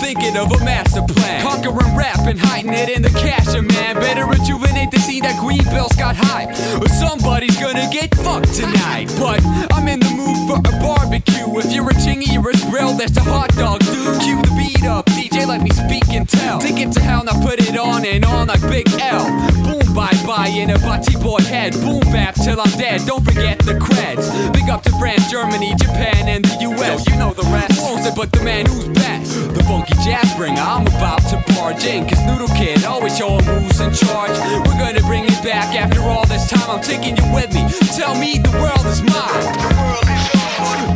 Thinking 0.00 0.38
of 0.38 0.50
a 0.52 0.64
master 0.64 1.02
plan, 1.02 1.42
conquering 1.42 1.94
rap 1.94 2.20
and 2.24 2.40
hiding 2.40 2.72
it 2.72 2.88
in 2.88 3.02
the 3.02 3.10
cash, 3.10 3.52
man. 3.52 3.96
Better 3.96 4.24
rejuvenate 4.24 4.90
the 4.90 5.00
scene 5.00 5.22
that 5.24 5.38
Green 5.38 5.64
Bill's 5.64 5.92
got 5.96 6.16
hype, 6.16 6.48
or 6.80 6.88
somebody's 6.88 7.60
gonna 7.60 7.86
get 7.92 8.14
fucked 8.14 8.54
tonight. 8.54 9.12
But 9.20 9.44
I'm 9.70 9.86
in 9.86 10.00
the 10.00 10.08
mood 10.16 10.48
for 10.48 10.64
a 10.64 10.72
barbecue. 10.80 11.44
If 11.60 11.74
you're 11.74 11.90
a 11.90 11.94
chingy, 12.00 12.32
you're 12.32 12.48
a 12.48 12.56
grill, 12.72 12.94
that's 12.94 13.18
a 13.18 13.22
hot 13.22 13.54
dog, 13.56 13.80
dude. 13.80 14.22
Cue 14.22 14.40
the 14.40 14.54
beat 14.56 14.84
up, 14.88 15.04
Let 15.46 15.62
me 15.62 15.70
speak 15.70 16.08
and 16.08 16.26
tell. 16.28 16.58
Take 16.58 16.78
it 16.78 16.90
to 16.92 17.00
hell, 17.00 17.22
now 17.22 17.40
put 17.42 17.60
it 17.60 17.76
on 17.76 18.04
and 18.06 18.24
on 18.24 18.48
like 18.48 18.62
Big 18.62 18.88
L. 18.98 19.24
Boom, 19.62 19.94
bye 19.94 20.16
bye 20.26 20.48
in 20.48 20.70
a 20.70 20.78
butty 20.78 21.16
boy 21.16 21.38
head. 21.38 21.74
Boom, 21.74 22.00
bap 22.10 22.34
till 22.34 22.60
I'm 22.60 22.70
dead. 22.78 23.02
Don't 23.06 23.22
forget 23.24 23.58
the 23.60 23.74
creds. 23.74 24.26
Big 24.54 24.70
up 24.70 24.82
to 24.84 24.90
France, 24.98 25.30
Germany, 25.30 25.74
Japan, 25.76 26.28
and 26.28 26.44
the 26.44 26.56
US. 26.72 27.06
you 27.08 27.16
know 27.16 27.34
the 27.34 27.42
rest. 27.52 27.80
Won't 27.82 28.06
it, 28.06 28.14
but 28.16 28.32
the 28.32 28.42
man 28.42 28.66
who's 28.66 28.88
best. 28.88 29.54
The 29.54 29.62
funky 29.64 29.94
jazz 30.02 30.34
bringer, 30.34 30.62
I'm 30.62 30.86
about 30.86 31.20
to 31.28 31.36
barge 31.54 31.84
in. 31.84 32.08
Cause 32.08 32.24
Noodle 32.26 32.48
Kid 32.56 32.84
always 32.84 33.16
showing 33.16 33.44
who's 33.44 33.80
in 33.80 33.92
charge. 33.92 34.36
We're 34.66 34.80
gonna 34.80 35.02
bring 35.02 35.24
it 35.24 35.42
back 35.44 35.76
after 35.76 36.00
all 36.00 36.26
this 36.26 36.48
time. 36.48 36.68
I'm 36.70 36.82
taking 36.82 37.16
you 37.16 37.26
with 37.34 37.52
me. 37.54 37.68
Tell 37.94 38.14
me 38.16 38.38
the 38.38 38.50
world 38.58 38.86
is 38.86 39.02
mine. 39.02 39.44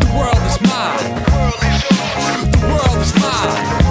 The 0.00 0.10
world 0.16 0.42
is 0.48 0.58
mine. 0.64 1.04
The 2.50 2.66
world 2.66 2.98
is 2.98 3.14
mine. 3.20 3.84
The 3.84 3.87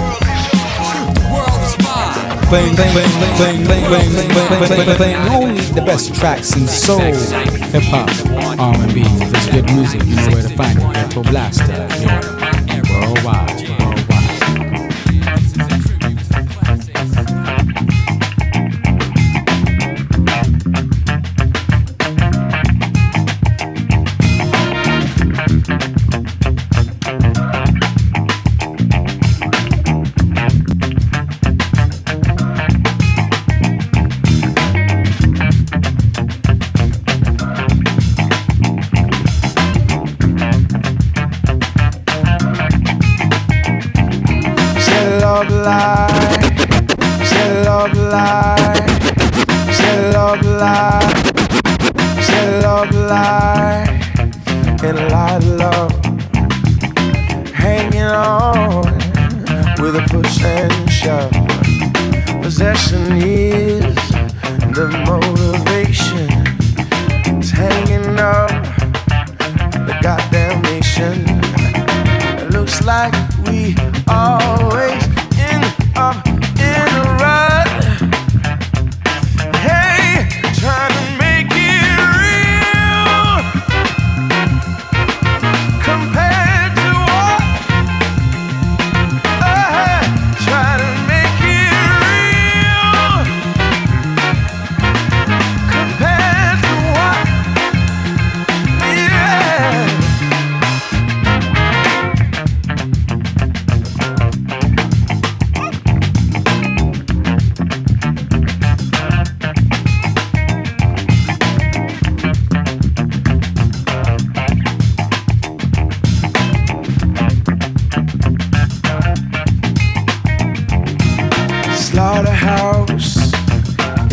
only 5.30 5.60
the 5.60 5.82
best 5.84 6.14
tracks 6.14 6.56
in 6.56 6.66
soul, 6.66 7.00
hip 7.00 7.82
hop, 7.84 8.08
R&B. 8.58 9.02
It's 9.04 9.48
good 9.50 9.66
music, 9.74 10.02
you 10.04 10.16
know 10.16 10.28
where 10.28 10.42
to 10.42 10.56
find 10.56 10.78
it. 10.78 10.94
Ghetto 10.94 11.22
Blaster, 11.24 11.87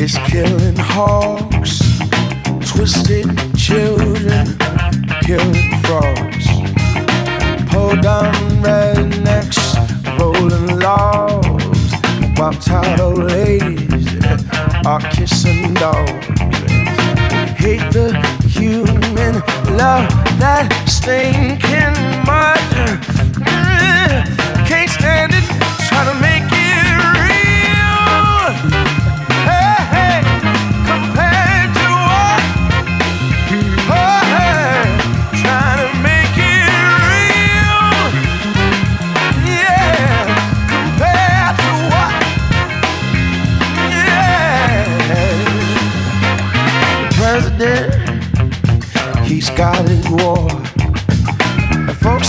is 0.06 0.20
killing 0.28 0.76
hawks, 0.78 1.80
twisted 2.70 3.26
children, 3.58 4.46
killing 5.26 5.66
frogs. 5.82 6.46
Pull 7.72 7.96
down 8.02 8.36
rednecks, 8.62 9.60
rolling 10.20 10.80
logs, 10.80 11.92
while 12.38 12.54
tired 12.54 13.00
old 13.00 13.18
ladies 13.18 14.24
are 14.86 15.02
kissing 15.10 15.74
dogs. 15.74 16.28
Hate 17.58 17.90
the 17.92 18.14
human 18.48 19.34
love 19.76 20.08
that 20.38 20.70
stinking 20.86 21.98
mud. 22.30 22.60
Mm, 23.42 24.68
can't 24.68 24.92
stand 24.92 25.34
it, 25.34 25.55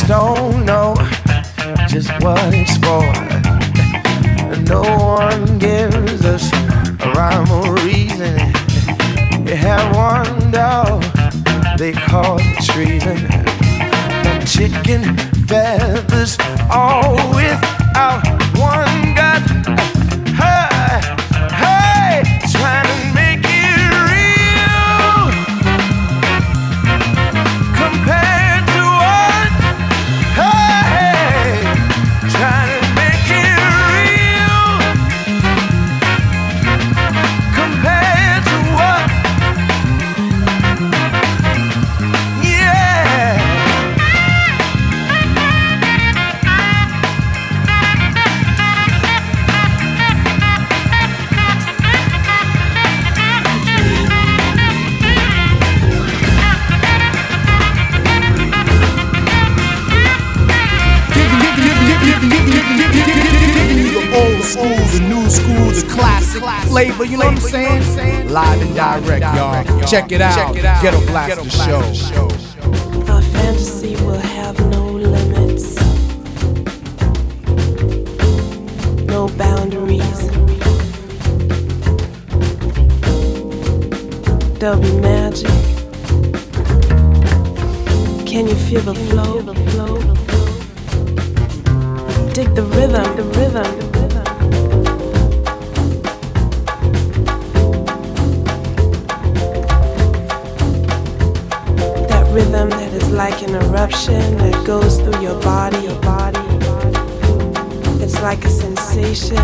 don't 0.07 0.65
know 0.65 0.95
just 1.89 2.11
what 2.23 2.39
it's 2.55 2.77
for. 2.79 3.03
No 4.63 4.83
one 4.83 5.59
gives 5.59 6.25
us 6.25 6.49
a 7.01 7.13
rhyme 7.13 7.51
or 7.51 7.75
reason. 7.83 8.39
You 9.47 9.57
have 9.57 9.97
one 9.97 10.53
dog, 10.53 11.03
they 11.77 11.93
call 11.93 12.39
it 12.41 12.65
treason. 12.65 13.17
The 14.23 14.45
chicken 14.47 15.17
feathers, 15.47 16.39
all 16.71 17.17
without 17.35 18.23
one 18.57 19.15
gut. 19.15 19.96
Flavor, 66.77 67.05
you 67.07 67.17
know 67.17 67.25
what 67.25 67.37
I'm 67.37 67.41
saying? 67.41 68.29
Live 68.29 68.61
and 68.61 68.75
direct, 68.75 69.23
y'all. 69.35 69.87
Check 69.87 70.13
it 70.13 70.21
out. 70.21 70.55
Ghetto 70.55 71.01
Blast 71.07 71.43
the 71.43 71.49
show. 71.49 71.81
Our 73.11 73.23
fantasy 73.23 73.95
will 74.05 74.19
have 74.19 74.59
no 74.69 74.85
limits, 74.91 75.77
no 79.07 79.29
boundaries. 79.39 80.21
There'll 84.59 84.79
be 84.79 84.93
magic. 85.01 85.49
Can 88.27 88.49
you 88.49 88.57
feel 88.67 88.83
the 88.83 88.95
flow? 89.09 89.41
Dig 92.35 92.55
the 92.55 92.65
rhythm, 92.65 93.17
the 93.17 93.23
rhythm. 93.39 93.86
Like 103.17 103.43
an 103.43 103.55
eruption 103.55 104.37
that 104.37 104.67
goes 104.67 105.01
through 105.01 105.23
your 105.23 105.41
body. 105.41 105.87
It's 108.05 108.21
like 108.21 108.45
a 108.45 108.51
sensation 108.51 109.37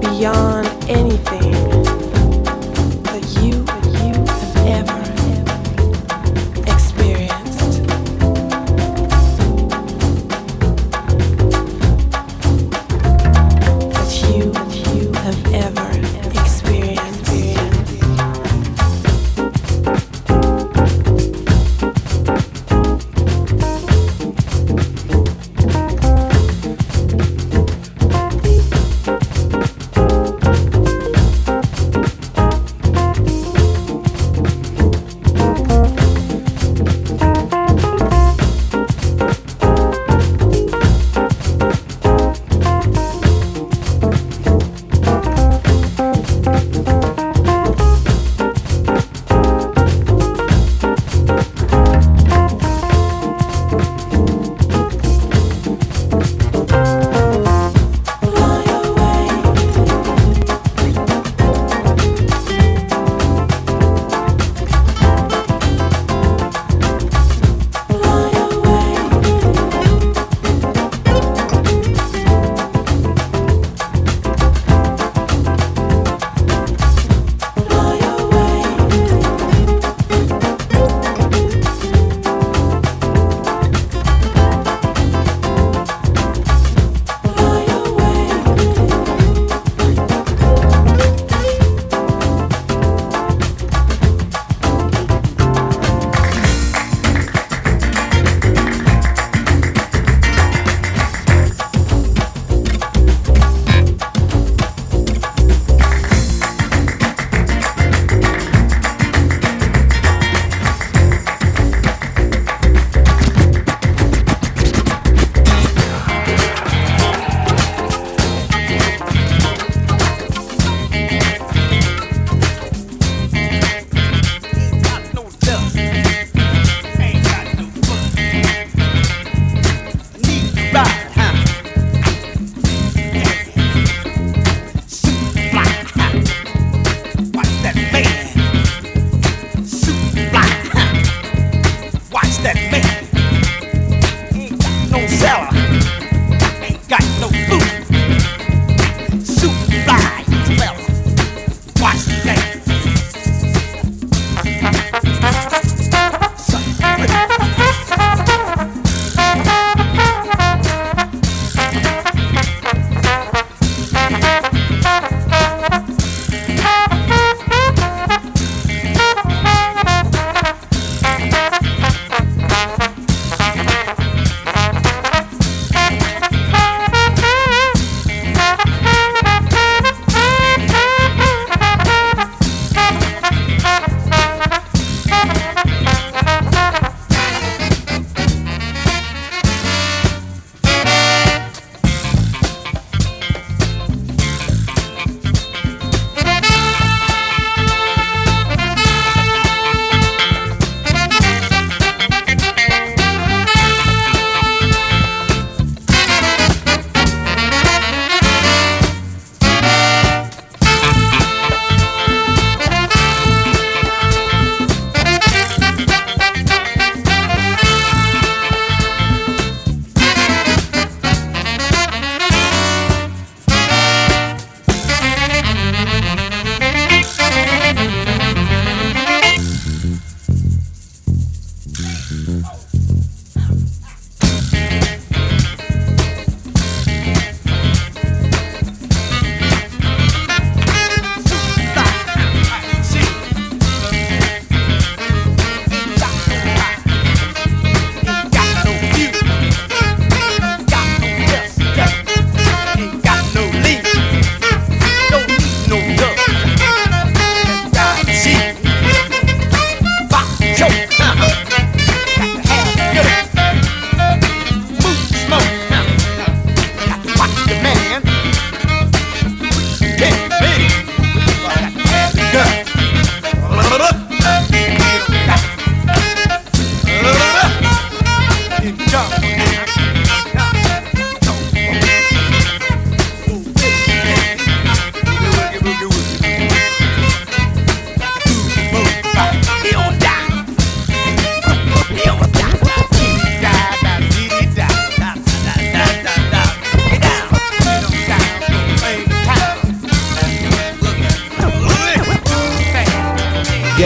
beyond 0.00 0.66
anything 0.90 1.71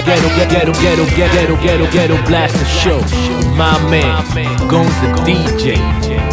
ghetto, 0.07 0.28
ghetto, 0.28 0.72
ghetto, 0.72 0.72
ghetto, 0.72 1.04
ghetto, 1.16 1.57
ghetto, 1.57 1.90
ghetto, 1.90 2.22
blast 2.26 2.57
the 2.57 2.64
show. 2.64 3.00
My 3.57 3.76
man, 3.90 4.24
Goin's 4.68 4.94
the 5.00 5.09
DJ. 5.24 6.25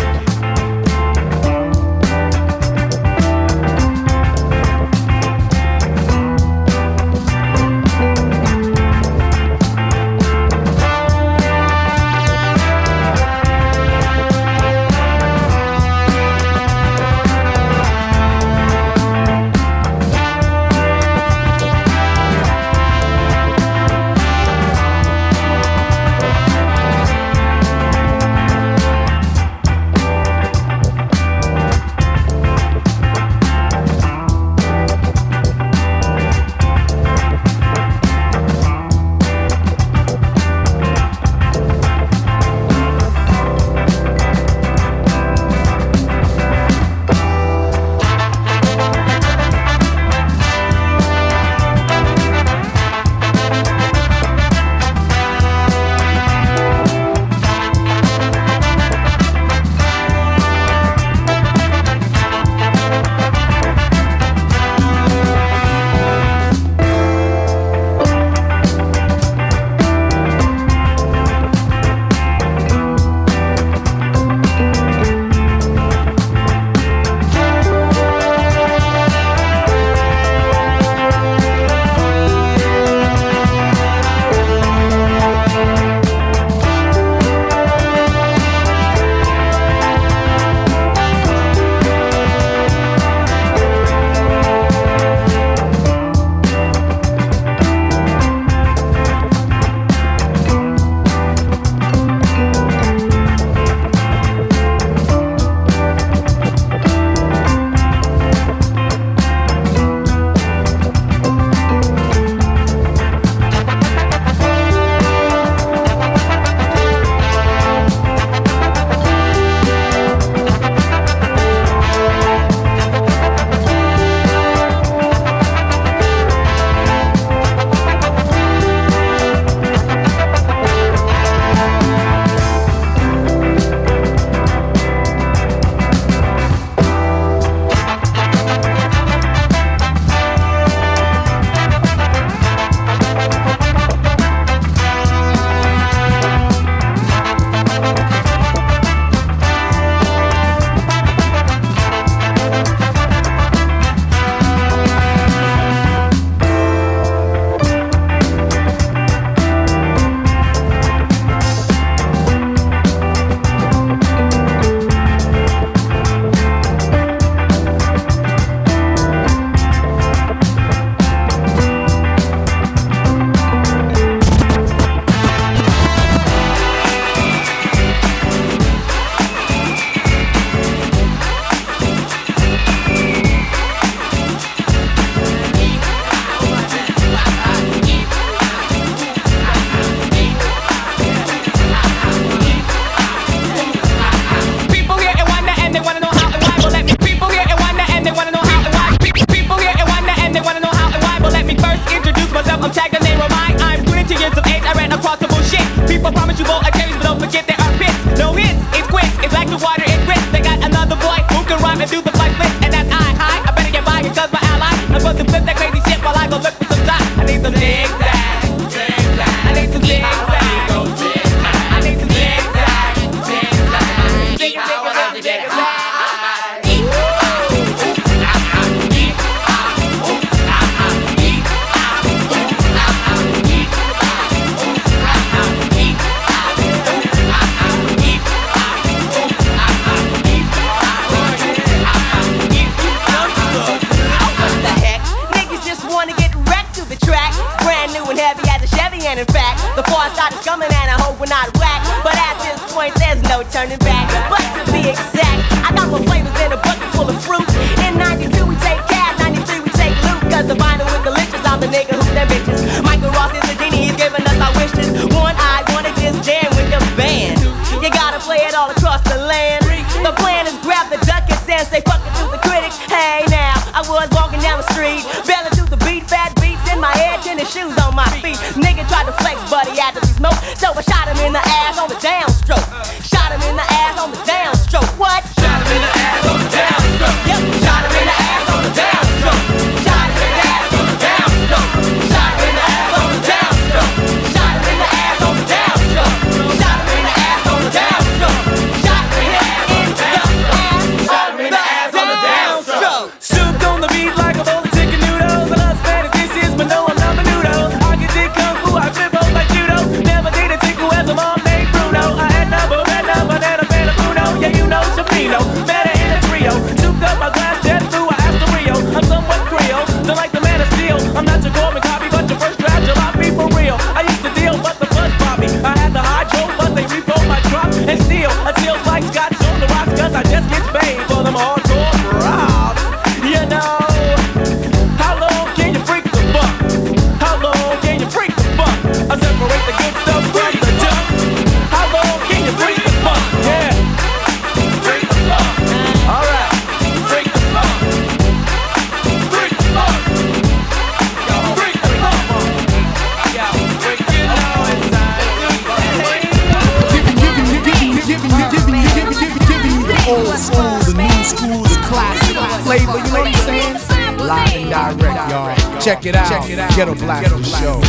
Check 365.83 366.05
it 366.05 366.15
out. 366.15 366.29
Check 366.29 366.49
it 366.49 366.59
out. 366.59 366.73
Ghetto 366.77 366.95
Blaster 366.95 367.43
Show. 367.43 367.81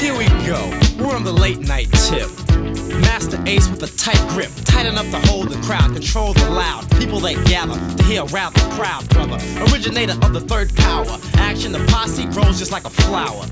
Here 0.00 0.16
we 0.16 0.26
go. 0.46 0.64
We're 0.98 1.14
on 1.14 1.24
the 1.24 1.36
late 1.38 1.58
night 1.58 1.92
tip. 1.92 2.30
Master 3.02 3.38
Ace 3.44 3.68
with 3.68 3.82
a 3.82 3.96
tight 3.98 4.16
grip, 4.30 4.50
tight 4.64 4.86
enough 4.86 5.10
to 5.10 5.18
hold 5.28 5.50
the 5.50 5.60
crowd, 5.66 5.92
control 5.92 6.32
the 6.32 6.48
loud. 6.48 6.90
People 6.98 7.20
that 7.20 7.34
gather 7.46 7.74
to 7.96 8.02
hear 8.04 8.24
rather 8.26 8.58
proud, 8.70 9.06
brother. 9.10 9.36
Originator 9.70 10.12
of 10.22 10.32
the 10.32 10.40
third 10.40 10.74
power. 10.74 11.18
Action, 11.34 11.72
the 11.72 11.84
posse 11.90 12.24
grows 12.26 12.58
just 12.58 12.72
like 12.72 12.86
a 12.86 12.90
flower. 12.90 13.44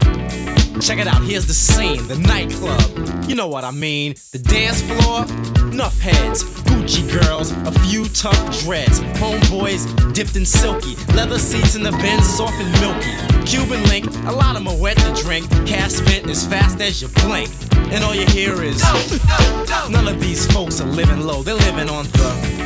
Check 0.80 0.98
it 0.98 1.06
out, 1.06 1.22
here's 1.22 1.46
the 1.46 1.52
scene, 1.52 2.08
the 2.08 2.16
nightclub. 2.16 3.28
You 3.28 3.34
know 3.34 3.46
what 3.46 3.62
I 3.62 3.72
mean. 3.72 4.14
The 4.32 4.38
dance 4.38 4.80
floor, 4.80 5.26
enough 5.70 5.98
heads, 6.00 6.61
Gucci 6.72 7.04
girls, 7.20 7.52
a 7.52 7.72
few 7.80 8.06
tough 8.06 8.60
dreads. 8.60 9.00
Homeboys 9.20 9.84
dipped 10.14 10.36
in 10.36 10.46
silky, 10.46 10.96
leather 11.14 11.38
seats 11.38 11.74
in 11.74 11.82
the 11.82 11.90
Benz, 11.92 12.26
soft 12.26 12.54
and 12.54 12.72
milky. 12.80 13.12
Cuban 13.44 13.82
link, 13.84 14.06
a 14.26 14.32
lot 14.32 14.56
of 14.56 14.64
them 14.64 14.80
wet 14.80 14.96
to 14.96 15.22
drink. 15.22 15.50
Cash 15.66 15.92
spent 15.92 16.30
as 16.30 16.46
fast 16.46 16.80
as 16.80 17.02
you 17.02 17.08
blink. 17.26 17.50
And 17.92 18.02
all 18.02 18.14
you 18.14 18.24
hear 18.26 18.62
is 18.62 18.82
no, 18.82 18.94
no, 19.28 19.64
no. 19.68 19.88
none 19.88 20.08
of 20.08 20.18
these 20.18 20.50
folks 20.50 20.80
are 20.80 20.86
living 20.88 21.20
low, 21.20 21.42
they're 21.42 21.54
living 21.54 21.90
on 21.90 22.06
the. 22.06 22.62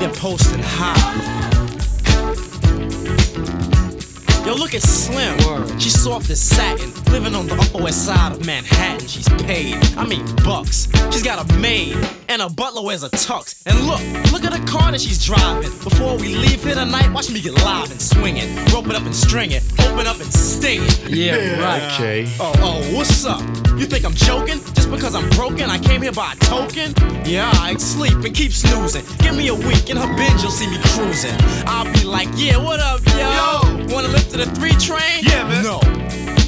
They're 0.00 0.08
posting 0.14 0.62
high. 0.62 1.36
Yo, 4.46 4.54
look 4.54 4.74
at 4.74 4.82
Slim. 4.82 5.36
She's 5.78 6.00
soft 6.00 6.30
as 6.30 6.40
satin, 6.40 6.92
living 7.10 7.34
on 7.34 7.46
the 7.46 7.54
upper 7.54 7.82
west 7.82 8.04
side 8.06 8.32
of 8.32 8.44
Manhattan. 8.46 9.06
She's 9.06 9.28
paid, 9.44 9.76
I 9.96 10.06
mean 10.06 10.24
bucks. 10.44 10.88
She's 11.10 11.22
got 11.22 11.38
a 11.38 11.52
maid, 11.58 11.96
and 12.28 12.42
a 12.42 12.48
butler 12.48 12.82
wears 12.82 13.02
a 13.02 13.10
tux. 13.10 13.62
And 13.66 13.78
look, 13.86 14.00
look 14.32 14.44
at 14.44 14.52
the 14.52 14.64
car 14.70 14.92
that 14.92 15.00
she's 15.00 15.24
driving. 15.24 15.70
Before 15.82 16.16
we 16.16 16.34
leave 16.34 16.64
here 16.64 16.74
tonight, 16.74 17.10
watch 17.12 17.30
me 17.30 17.40
get 17.40 17.54
live 17.64 17.90
and 17.90 18.00
swing 18.00 18.36
it, 18.36 18.72
rope 18.72 18.86
it 18.86 18.94
up 18.94 19.04
and 19.04 19.14
string 19.14 19.52
it, 19.52 19.62
open 19.80 20.06
up 20.06 20.20
and 20.20 20.32
sting 20.32 20.82
it. 20.82 21.08
Yeah, 21.08 21.60
right. 21.60 21.82
Okay. 21.94 22.28
Oh, 22.40 22.52
oh, 22.58 22.94
what's 22.96 23.24
up? 23.24 23.40
You 23.78 23.86
think 23.86 24.04
I'm 24.04 24.14
joking? 24.14 24.60
Just 24.74 24.90
because 24.90 25.14
I'm 25.14 25.28
broken, 25.30 25.70
I 25.70 25.78
came 25.78 26.02
here 26.02 26.12
by 26.12 26.32
a 26.32 26.36
token? 26.36 26.94
Yeah, 27.24 27.50
I 27.54 27.76
sleep 27.76 28.24
and 28.24 28.34
keep 28.34 28.52
snoozing. 28.52 29.04
Give 29.18 29.36
me 29.36 29.48
a 29.48 29.54
week 29.54 29.90
in 29.90 29.96
her 29.96 30.16
binge, 30.16 30.42
you'll 30.42 30.50
see 30.50 30.68
me 30.68 30.78
cruising. 30.94 31.36
I'll 31.66 31.90
be 31.92 32.04
like, 32.04 32.28
yeah, 32.36 32.56
what 32.56 32.80
up, 32.80 33.00
yo? 33.06 33.94
Wanna 33.94 34.08
lift 34.08 34.30
to 34.32 34.38
the 34.38 34.46
three 34.56 34.72
train? 34.72 35.22
Yeah, 35.22 35.46
man. 35.48 35.62
No. 35.62 36.05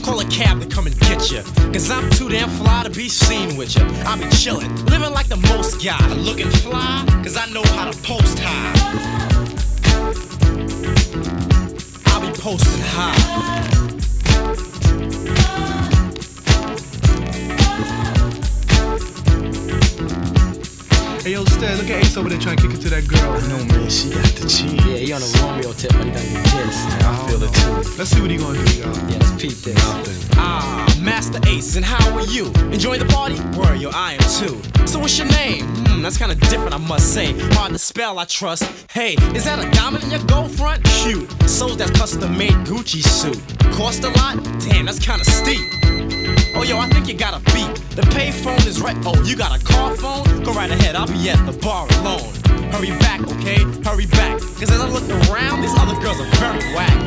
Call 0.08 0.20
a 0.20 0.24
cab 0.24 0.58
to 0.62 0.66
come 0.66 0.86
and 0.86 0.98
get 1.00 1.30
you. 1.30 1.42
Cause 1.70 1.90
I'm 1.90 2.08
too 2.08 2.30
damn 2.30 2.48
fly 2.48 2.82
to 2.82 2.88
be 2.88 3.10
seen 3.10 3.58
with 3.58 3.76
you. 3.76 3.84
I 4.06 4.16
be 4.16 4.24
chillin', 4.24 4.88
living 4.88 5.12
like 5.12 5.28
the 5.28 5.36
most 5.36 5.84
guy. 5.84 6.02
Looking 6.14 6.48
fly, 6.48 7.04
cause 7.22 7.36
I 7.36 7.44
know 7.50 7.62
how 7.62 7.90
to 7.90 7.98
post 8.02 8.38
high. 8.38 8.72
I 12.06 12.20
be 12.26 12.40
posting 12.40 12.82
high. 12.84 13.87
Hey, 21.28 21.34
yo, 21.34 21.44
Stan, 21.44 21.76
look 21.76 21.90
at 21.90 22.02
Ace 22.02 22.16
over 22.16 22.30
there 22.30 22.38
trying 22.38 22.56
to 22.56 22.62
kick 22.62 22.72
it 22.72 22.80
to 22.80 22.88
that 22.88 23.06
girl. 23.06 23.20
I 23.20 23.46
know, 23.48 23.62
man. 23.66 23.90
She 23.90 24.08
got 24.08 24.24
the 24.32 24.48
cheese. 24.48 24.72
Yeah, 24.86 24.96
he 24.96 25.12
on 25.12 25.20
a 25.20 25.28
Romeo 25.36 25.74
tip, 25.74 25.92
but 25.92 26.06
he 26.06 26.10
done 26.10 26.24
get 26.24 26.42
kissed. 26.42 26.88
I 27.04 27.28
feel 27.28 27.42
it 27.42 27.52
too. 27.52 27.98
Let's 27.98 28.08
see 28.08 28.22
what 28.22 28.30
he 28.30 28.38
gonna 28.38 28.64
do, 28.64 28.80
y'all. 28.80 28.96
Yeah, 29.10 29.18
let's 29.20 29.32
peep 29.32 29.52
this. 29.60 29.76
Ah, 30.38 30.88
Master 30.98 31.38
Ace, 31.46 31.76
and 31.76 31.84
how 31.84 32.16
are 32.16 32.24
you? 32.24 32.46
Enjoying 32.72 33.00
the 33.00 33.12
party? 33.12 33.36
Where 33.58 33.74
yo, 33.74 33.90
I 33.92 34.14
am 34.14 34.20
too. 34.40 34.56
So 34.86 34.98
what's 34.98 35.18
your 35.18 35.28
name? 35.28 35.66
Hmm, 35.84 36.00
that's 36.00 36.16
kinda 36.16 36.34
different, 36.48 36.72
I 36.72 36.78
must 36.78 37.12
say. 37.12 37.38
Hard 37.56 37.72
to 37.74 37.78
spell, 37.78 38.18
I 38.18 38.24
trust. 38.24 38.64
Hey, 38.90 39.12
is 39.34 39.44
that 39.44 39.58
a 39.58 39.70
diamond 39.72 40.04
in 40.04 40.10
your 40.10 40.24
gold 40.24 40.50
front? 40.50 40.80
Shoot, 40.88 41.28
so's 41.46 41.76
that 41.76 41.92
custom 41.92 42.38
made 42.38 42.56
Gucci 42.64 43.02
suit. 43.04 43.36
Cost 43.76 44.02
a 44.02 44.08
lot? 44.16 44.42
Damn, 44.60 44.86
that's 44.86 44.98
kinda 44.98 45.26
steep. 45.26 45.77
Oh, 46.54 46.64
yo, 46.64 46.78
I 46.78 46.88
think 46.88 47.08
you 47.08 47.14
got 47.14 47.34
a 47.34 47.40
beat. 47.52 47.74
The 47.96 48.02
payphone 48.02 48.66
is 48.66 48.80
right. 48.80 48.96
Oh, 49.04 49.20
you 49.24 49.36
got 49.36 49.58
a 49.58 49.64
car 49.64 49.94
phone? 49.96 50.42
Go 50.42 50.52
right 50.52 50.70
ahead, 50.70 50.96
I'll 50.96 51.06
be 51.06 51.30
at 51.30 51.44
the 51.46 51.56
bar 51.58 51.86
alone. 52.00 52.32
Hurry 52.72 52.90
back, 52.98 53.20
okay? 53.20 53.62
Hurry 53.84 54.06
back. 54.06 54.38
Cause 54.40 54.70
as 54.70 54.80
I 54.80 54.88
look 54.88 55.08
around, 55.28 55.62
these 55.62 55.76
other 55.76 55.98
girls 56.00 56.20
are 56.20 56.30
very 56.36 56.62
whack. 56.74 56.98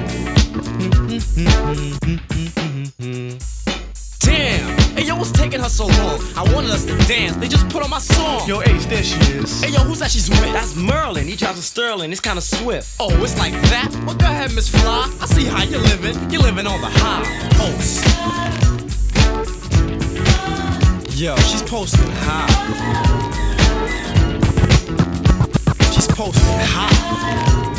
Damn! 4.20 4.80
Hey, 4.96 5.04
yo, 5.04 5.16
what's 5.16 5.32
taking 5.32 5.60
her 5.60 5.70
so 5.70 5.88
long? 5.88 6.20
I 6.36 6.44
wanted 6.54 6.72
us 6.72 6.86
to 6.86 6.96
dance. 7.08 7.36
They 7.38 7.48
just 7.48 7.68
put 7.70 7.84
on 7.84 7.90
my 7.90 8.00
song. 8.00 8.48
Yo, 8.48 8.62
Ace, 8.62 8.86
there 8.86 9.04
she 9.04 9.20
is. 9.34 9.62
Hey, 9.62 9.72
yo, 9.72 9.80
who's 9.80 10.00
that 10.00 10.12
she's 10.12 10.30
with? 10.30 10.54
That's 10.54 10.76
Merlin. 10.76 11.28
He 11.28 11.36
drives 11.36 11.60
a 11.60 11.64
Sterling. 11.64 12.12
It's 12.12 12.22
kind 12.22 12.38
of 12.38 12.44
swift. 12.44 12.96
Oh, 13.00 13.12
it's 13.24 13.38
like 13.38 13.54
that? 13.54 13.90
Well, 14.06 14.16
go 14.16 14.26
ahead, 14.26 14.54
Miss 14.54 14.70
Fly. 14.70 15.12
I 15.22 15.26
see 15.26 15.46
how 15.46 15.64
you're 15.64 15.82
living. 15.82 16.16
You're 16.30 16.44
living 16.44 16.68
on 16.68 16.82
the 16.82 16.90
high 16.90 17.50
post. 17.54 18.31
Yo, 21.22 21.36
she's 21.36 21.62
posting 21.62 22.10
high. 22.12 22.48
She's 25.92 26.08
posting 26.08 26.60
high. 26.62 27.71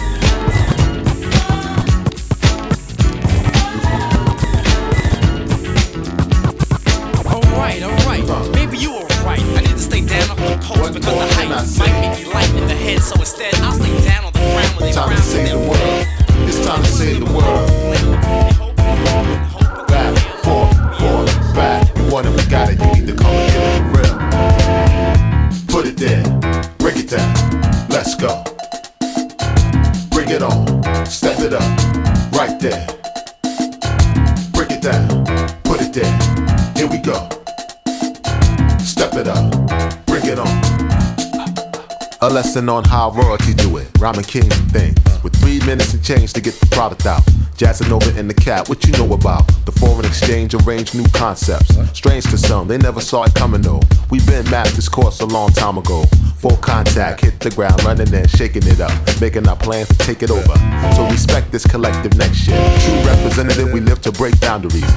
Do 44.23 44.39
it. 44.39 44.43
Rhyming 44.43 44.51
king 44.51 44.51
thing. 44.71 44.95
With 45.23 45.35
three 45.37 45.61
minutes 45.61 45.95
and 45.95 46.03
change 46.03 46.33
to 46.35 46.41
get 46.41 46.55
the 46.55 46.67
product 46.67 47.07
out. 47.07 47.23
Jazzing 47.57 47.93
over 47.93 48.11
in 48.19 48.29
the 48.29 48.35
cat, 48.35 48.69
what 48.69 48.85
you 48.85 48.93
know 48.93 49.13
about? 49.13 49.47
The 49.67 49.73
foreign 49.73 50.05
exchange 50.05 50.55
arrange 50.55 50.95
new 50.95 51.05
concepts. 51.13 51.77
Strange 51.97 52.25
to 52.31 52.39
some, 52.39 52.67
they 52.67 52.79
never 52.79 53.01
saw 53.01 53.25
it 53.25 53.35
coming 53.35 53.63
though. 53.63 53.81
We 54.11 54.21
been 54.27 54.49
mapped 54.51 54.75
this 54.75 54.89
course 54.89 55.21
a 55.21 55.27
long 55.27 55.51
time 55.51 55.79
ago. 55.79 56.05
Full 56.39 56.57
contact, 56.57 57.21
hit 57.21 57.39
the 57.41 57.51
ground, 57.51 57.85
running 57.85 58.13
and 58.13 58.29
shaking 58.31 58.67
it 58.67 58.81
up. 58.81 58.93
Making 59.21 59.49
our 59.49 59.57
plans 59.57 59.89
to 59.89 59.99
take 59.99 60.23
it 60.23 60.31
over. 60.31 60.57
So 60.97 61.07
respect 61.09 61.53
this 61.53 61.67
collective 61.67 62.17
next 62.17 62.49
year. 62.49 62.59
True 62.81 63.03
representative, 63.05 63.73
we 63.73 63.81
live 63.81 64.01
to 64.03 64.13
break 64.13 64.41
boundaries. 64.41 64.91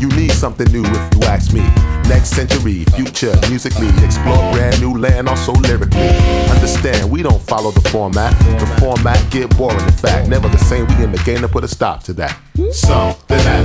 You 0.00 0.08
need 0.08 0.32
something 0.32 0.70
new 0.72 0.84
if 0.84 1.14
you 1.14 1.22
ask 1.22 1.52
me. 1.52 1.99
Next 2.10 2.30
century, 2.30 2.84
future, 2.96 3.32
musically, 3.48 3.86
explore 4.04 4.36
brand 4.52 4.80
new 4.80 4.98
land, 4.98 5.28
also 5.28 5.52
lyrically. 5.52 6.08
Understand, 6.50 7.08
we 7.08 7.22
don't 7.22 7.40
follow 7.40 7.70
the 7.70 7.88
format. 7.88 8.36
The 8.58 8.66
format 8.80 9.30
get 9.30 9.56
boring, 9.56 9.78
in 9.78 9.92
fact. 9.92 10.28
Never 10.28 10.48
the 10.48 10.58
same, 10.58 10.88
we 10.88 11.04
in 11.04 11.12
the 11.12 11.22
game 11.24 11.40
to 11.42 11.48
put 11.48 11.62
a 11.62 11.68
stop 11.68 12.02
to 12.04 12.12
that. 12.14 12.36
Something 12.72 13.38
that 13.38 13.64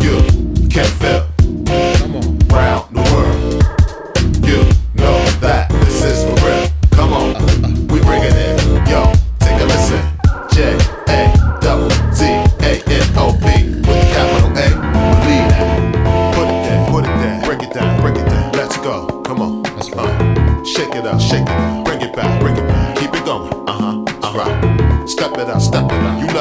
you 0.00 0.68
can 0.68 0.86
feel. 1.00 1.93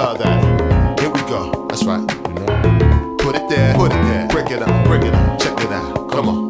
Love 0.03 0.17
that. 0.17 0.99
Here 0.99 1.09
we 1.09 1.21
go. 1.21 1.65
That's 1.69 1.85
right. 1.85 2.05
Put 3.19 3.35
it 3.35 3.47
there, 3.47 3.73
put 3.75 3.91
it 3.91 4.03
there. 4.03 4.27
Break 4.27 4.51
it 4.51 4.61
up, 4.61 4.85
break 4.85 5.03
it 5.03 5.13
up. 5.13 5.39
Check 5.39 5.57
it 5.63 5.71
out. 5.71 6.11
Come 6.11 6.27
on. 6.27 6.49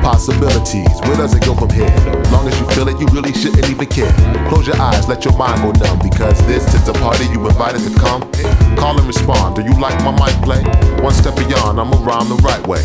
possibilities. 0.00 0.88
Where 1.04 1.16
does 1.16 1.34
it 1.34 1.44
go 1.44 1.54
from 1.54 1.68
here? 1.68 1.92
Long 2.32 2.48
as 2.48 2.58
you 2.58 2.66
feel 2.70 2.88
it, 2.88 2.98
you 2.98 3.06
really 3.12 3.34
shouldn't 3.34 3.68
even 3.68 3.86
care. 3.86 4.12
Close 4.48 4.66
your 4.66 4.80
eyes, 4.80 5.06
let 5.06 5.22
your 5.24 5.36
mind 5.36 5.60
go 5.60 5.70
numb 5.84 5.98
because 6.02 6.38
this 6.46 6.64
is 6.74 6.88
a 6.88 6.94
party 6.94 7.26
you 7.26 7.46
invited 7.46 7.82
to 7.84 7.92
come. 8.00 8.22
Call 8.76 8.96
and 8.96 9.06
respond. 9.06 9.56
Do 9.56 9.62
you 9.62 9.74
like 9.78 9.96
my 10.02 10.12
mic 10.12 10.34
play? 10.42 10.62
One 11.02 11.12
step 11.12 11.36
beyond, 11.36 11.78
I'ma 11.78 12.00
rhyme 12.00 12.28
the 12.30 12.40
right 12.40 12.64
way. 12.66 12.80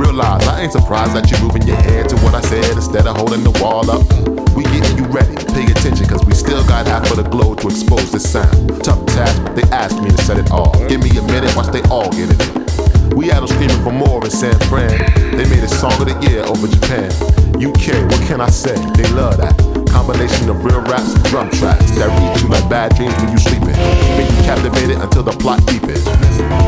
Realize 0.00 0.48
I 0.48 0.62
ain't 0.62 0.72
surprised 0.72 1.14
that 1.14 1.30
you're 1.30 1.42
moving 1.42 1.66
your 1.66 1.76
head 1.76 2.08
to 2.08 2.16
what 2.24 2.34
I 2.34 2.40
said 2.40 2.72
instead 2.72 3.06
of 3.06 3.16
holding 3.16 3.44
the 3.44 3.52
wall 3.60 3.90
up. 3.90 4.35
We 4.56 4.64
getting 4.64 4.96
you 4.96 5.04
ready. 5.12 5.36
Pay 5.52 5.68
attention, 5.70 6.08
cause 6.08 6.24
we 6.24 6.32
still 6.32 6.64
got 6.66 6.86
half 6.86 7.10
of 7.10 7.18
the 7.18 7.28
globe 7.28 7.60
to 7.60 7.68
expose 7.68 8.10
this 8.10 8.24
sound. 8.32 8.82
Tough 8.82 9.04
task, 9.12 9.36
they 9.54 9.62
asked 9.68 10.00
me 10.00 10.08
to 10.08 10.16
set 10.24 10.38
it 10.38 10.50
off. 10.50 10.72
Give 10.88 11.02
me 11.02 11.10
a 11.18 11.22
minute, 11.22 11.54
watch 11.54 11.68
they 11.68 11.82
all 11.92 12.10
get 12.10 12.32
it. 12.32 13.14
We 13.14 13.28
had 13.28 13.40
them 13.40 13.48
screaming 13.48 13.82
for 13.84 13.92
more 13.92 14.24
in 14.24 14.30
San 14.30 14.58
Fran. 14.68 14.96
They 15.36 15.44
made 15.44 15.62
a 15.62 15.68
song 15.68 15.92
of 16.00 16.08
the 16.08 16.16
year 16.24 16.40
over 16.40 16.66
Japan. 16.68 17.12
UK, 17.60 18.00
what 18.08 18.20
can 18.24 18.40
I 18.40 18.48
say? 18.48 18.76
They 18.96 19.04
love 19.12 19.36
that. 19.36 19.52
Combination 19.92 20.48
of 20.48 20.64
real 20.64 20.80
raps 20.80 21.12
and 21.12 21.24
drum 21.24 21.50
tracks 21.50 21.92
that 22.00 22.08
reach 22.16 22.42
you 22.42 22.48
like 22.48 22.64
bad 22.68 22.96
dreams 22.96 23.12
when 23.20 23.32
you 23.32 23.38
sleeping. 23.38 23.76
Make 24.16 24.32
you 24.32 24.40
captivated 24.48 25.04
until 25.04 25.22
the 25.22 25.32
plot 25.32 25.60
deepens. 25.66 26.06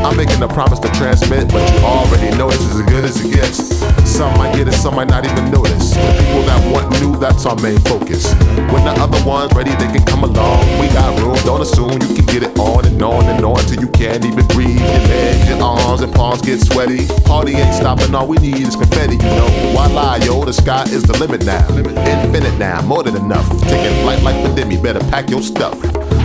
I'm 0.05 0.15
making 0.15 0.41
a 0.43 0.47
promise 0.47 0.77
to 0.79 0.89
transmit, 0.93 1.49
but 1.49 1.65
you 1.73 1.79
already 1.85 2.37
know 2.37 2.49
this 2.49 2.61
is 2.61 2.81
as 2.81 2.85
good 2.85 3.05
as 3.05 3.17
it 3.17 3.33
gets. 3.33 4.08
Some 4.09 4.33
might 4.37 4.53
get 4.55 4.67
it, 4.67 4.73
some 4.73 4.95
might 4.95 5.07
not 5.07 5.23
even 5.23 5.49
notice. 5.51 5.93
The 5.93 6.11
people 6.19 6.43
that 6.43 6.59
want 6.73 6.89
new, 6.99 7.15
that's 7.15 7.45
our 7.45 7.55
main 7.61 7.79
focus. 7.79 8.33
When 8.73 8.83
the 8.83 8.91
other 8.99 9.21
ones 9.23 9.53
ready, 9.53 9.71
they 9.71 9.87
can 9.95 10.03
come 10.03 10.23
along. 10.23 10.59
We 10.81 10.87
got 10.89 11.17
room, 11.21 11.37
don't 11.45 11.61
assume 11.61 11.93
you 11.93 12.15
can 12.17 12.25
get 12.25 12.43
it 12.43 12.57
on 12.59 12.85
and 12.85 13.01
on 13.01 13.23
and 13.25 13.45
on 13.45 13.63
till 13.65 13.79
you 13.79 13.87
can't 13.89 14.25
even 14.25 14.45
breathe. 14.47 14.81
Your 14.81 15.03
legs, 15.07 15.47
your 15.47 15.61
arms, 15.61 16.01
and 16.01 16.13
palms 16.13 16.41
get 16.41 16.59
sweaty. 16.59 17.07
Party 17.23 17.53
ain't 17.53 17.73
stopping, 17.73 18.13
all 18.13 18.27
we 18.27 18.37
need 18.37 18.59
is 18.59 18.75
confetti, 18.75 19.15
you 19.15 19.31
know. 19.39 19.47
Why 19.73 19.87
lie, 19.87 20.17
yo? 20.17 20.43
The 20.43 20.53
sky 20.53 20.83
is 20.89 21.03
the 21.03 21.15
limit 21.17 21.45
now. 21.45 21.63
Infinite 21.77 22.57
now, 22.57 22.81
more 22.81 23.03
than 23.03 23.15
enough. 23.15 23.47
Taking 23.69 23.95
flight 24.03 24.21
like 24.23 24.35
Pandemic, 24.43 24.81
better 24.83 24.99
pack 25.11 25.29
your 25.29 25.41
stuff. 25.41 25.79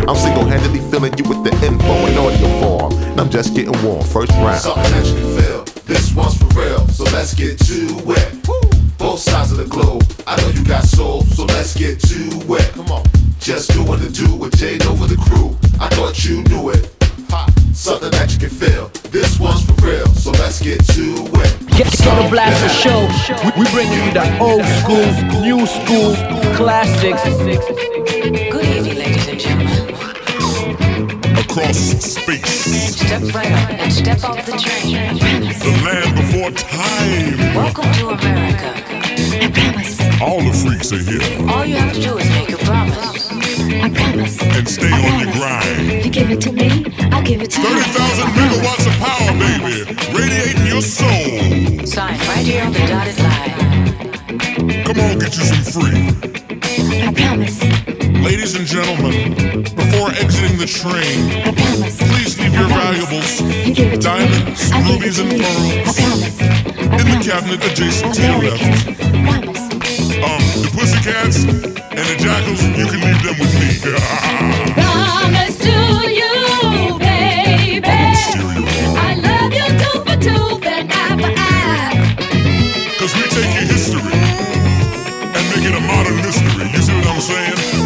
I'm 0.09 0.16
single-handedly 0.16 0.80
filling 0.91 1.16
you 1.16 1.24
with 1.28 1.45
the 1.45 1.53
info 1.64 1.95
in 2.07 2.18
audio 2.18 2.49
form, 2.61 2.93
and 2.93 3.20
I'm 3.20 3.30
just 3.30 3.55
getting 3.55 3.76
warm. 3.85 4.03
First 4.03 4.32
round. 4.32 4.61
Something 4.61 4.91
that 4.91 5.07
you 5.07 5.41
feel. 5.41 5.54
This 5.87 6.14
one's 6.14 6.39
for 6.39 6.47
real, 6.59 6.87
so 6.89 7.05
let's 7.12 7.35
get 7.35 7.59
to 7.59 8.01
it. 8.09 8.99
Both 8.99 9.20
sides 9.20 9.53
of 9.53 9.59
the 9.59 9.66
globe. 9.66 10.03
I 10.26 10.41
know 10.41 10.49
you 10.49 10.64
got 10.64 10.85
soul, 10.85 11.22
so 11.22 11.45
let's 11.45 11.76
get 11.76 12.01
to 12.01 12.55
it. 12.55 12.72
Come 12.72 12.91
on. 12.91 13.05
Just 13.39 13.72
doing 13.72 14.01
the 14.01 14.09
do 14.09 14.35
with 14.35 14.57
Jade 14.57 14.87
over 14.87 15.07
the 15.07 15.16
crew. 15.16 15.55
I 15.78 15.89
thought 15.91 16.24
you 16.24 16.43
knew 16.45 16.70
it. 16.70 16.89
Ha. 17.28 17.53
Something 17.74 18.11
that 18.12 18.32
you 18.32 18.39
can 18.39 18.49
feel. 18.49 18.89
This 19.11 19.39
one's 19.39 19.62
for 19.66 19.74
real, 19.85 20.07
so 20.14 20.30
let's 20.32 20.59
get 20.62 20.80
to 20.97 21.05
it. 21.45 21.53
Get 21.76 21.93
the 21.93 22.05
Ghetto 22.05 22.30
Blaster 22.30 22.68
Show. 22.70 23.05
We, 23.45 23.64
we 23.64 23.70
bringing 23.70 23.93
you 23.93 24.12
the 24.14 24.24
old 24.41 24.64
school, 24.80 25.05
new 25.45 25.66
school, 25.66 26.16
classics. 26.57 27.22
Good 28.51 28.74
Across 31.55 32.03
space, 32.03 32.97
Step 32.97 33.23
right 33.33 33.53
up 33.53 33.71
and 33.71 33.93
step 33.93 34.25
off 34.25 34.45
the 34.45 34.59
train. 34.59 35.15
The 35.15 35.71
land 35.87 36.17
before 36.17 36.51
time. 36.51 37.55
Welcome 37.55 37.93
to 37.93 38.09
America. 38.09 38.75
I 39.41 39.49
promise. 39.55 40.01
All 40.21 40.43
the 40.43 40.53
freaks 40.53 40.91
are 40.93 40.99
here. 40.99 41.23
All 41.49 41.65
you 41.65 41.77
have 41.77 41.93
to 41.95 42.01
do 42.01 42.19
is 42.19 42.29
make 42.31 42.51
a 42.51 42.57
promise. 42.65 43.31
I 43.31 43.89
promise. 43.89 44.43
And 44.43 44.69
stay 44.69 44.91
on 44.91 45.21
your 45.21 45.33
grind. 45.33 46.05
You 46.05 46.11
give 46.11 46.33
it 46.33 46.41
to 46.41 46.51
me, 46.51 46.93
I'll 47.13 47.23
give 47.23 47.41
it 47.41 47.53
to 47.53 47.61
you. 47.61 47.69
30,000 47.69 48.27
megawatts 48.35 48.87
of 48.89 48.95
power, 48.99 49.31
baby. 49.39 49.85
Radiating 50.11 50.67
your 50.67 50.83
soul. 50.83 51.87
Sign 51.87 52.19
right 52.27 52.45
here 52.45 52.65
on 52.65 52.73
the 52.73 52.81
dotted 52.81 53.19
line. 53.23 54.85
Come 54.85 54.99
on, 54.99 55.19
get 55.21 55.37
you 55.37 55.45
some 55.45 55.63
free. 55.63 56.14
The 60.65 60.73
train, 60.73 61.45
please 62.09 62.39
leave 62.41 62.55
your 62.55 62.69
valuables, 62.69 63.41
diamonds, 64.01 64.73
rubies, 64.89 65.19
and 65.19 65.29
pearls 65.29 66.41
in 66.41 67.05
the 67.05 67.21
cabinet 67.21 67.61
adjacent 67.69 68.15
to 68.15 68.23
your 68.23 68.41
left. 68.49 68.89
Um, 70.25 70.41
the 70.65 70.71
pussycats 70.73 71.45
and 71.45 72.05
the 72.09 72.17
jackals, 72.17 72.65
you 72.65 72.87
can 72.89 73.01
leave 73.05 73.21
them 73.21 73.37
with 73.37 73.55
me. 73.61 73.77
Promise 74.81 75.59
to 75.59 75.77
you, 76.09 76.99
baby. 76.99 77.85
I 78.97 79.21
love 79.21 79.53
you 79.53 79.69
tooth 79.69 80.03
for 80.09 80.17
tooth 80.17 80.65
and 80.65 80.91
eye 80.91 81.17
for 81.21 81.33
eye. 81.37 82.97
Cause 82.99 83.12
we 83.17 83.23
take 83.37 83.53
your 83.53 83.69
history 83.69 84.01
and 85.29 85.45
make 85.53 85.69
it 85.69 85.75
a 85.77 85.81
modern 85.81 86.17
mystery. 86.17 86.71
You 86.73 86.81
see 86.81 86.95
what 86.95 87.07
I'm 87.07 87.21
saying? 87.21 87.84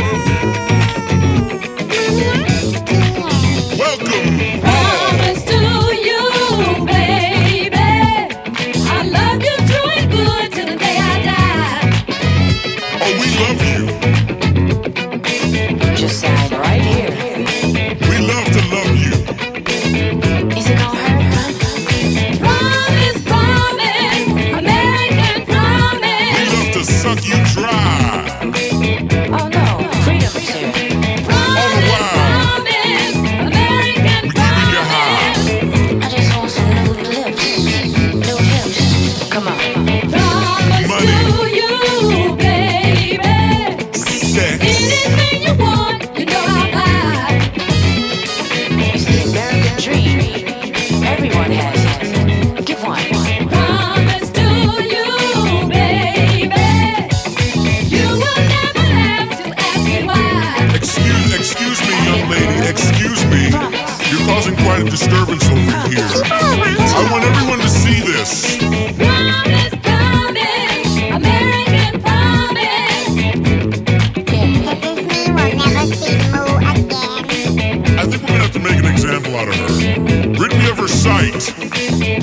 Sight. 81.18 81.54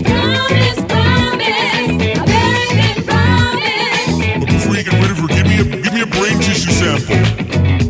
Promise, 0.05 0.79
promise, 0.87 2.05
American 4.65 5.27
give 5.27 5.47
me 5.47 5.55
a 5.59 5.65
give 5.81 5.93
me 5.93 6.01
a 6.01 6.07
brain 6.07 6.39
tissue 6.39 6.71
sample. 6.71 7.15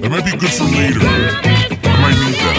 Might 0.10 0.26
be 0.26 0.32
good 0.32 0.54
for 0.54 0.66
later. 0.66 1.02
I 1.02 1.06
might 2.02 2.18
need 2.24 2.38
that. 2.42 2.58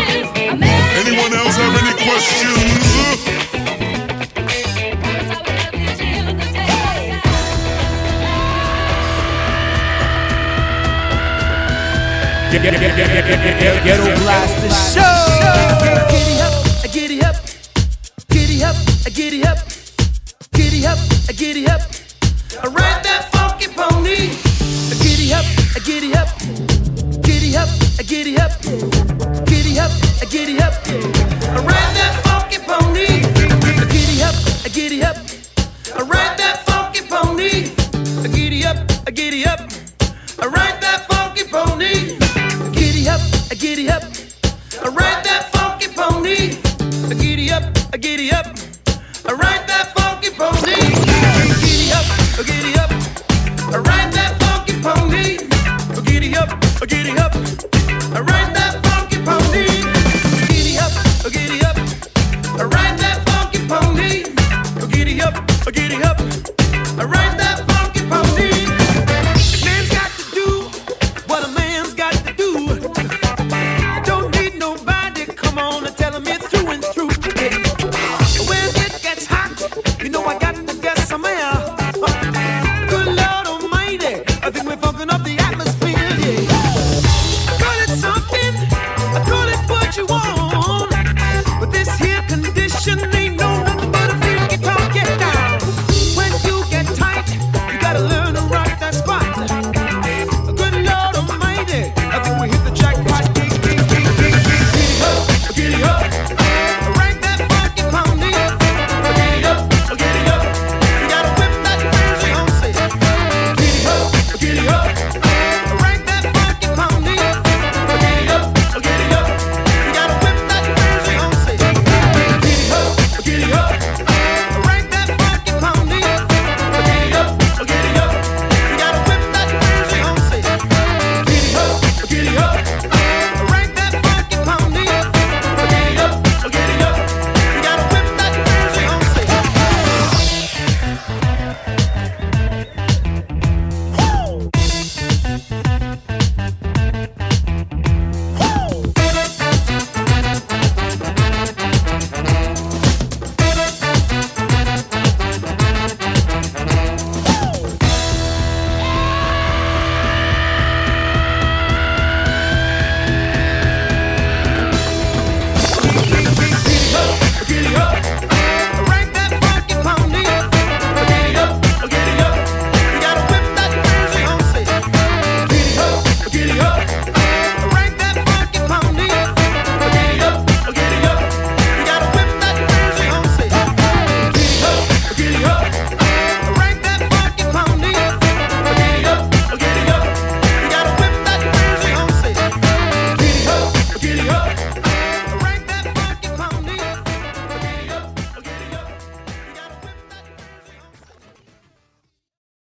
Anyone 1.00 1.32
else 1.32 1.56
have 1.56 1.74
any 1.82 1.94
questions? 2.04 2.86
Ghetto 13.84 14.06
Show. 14.94 15.15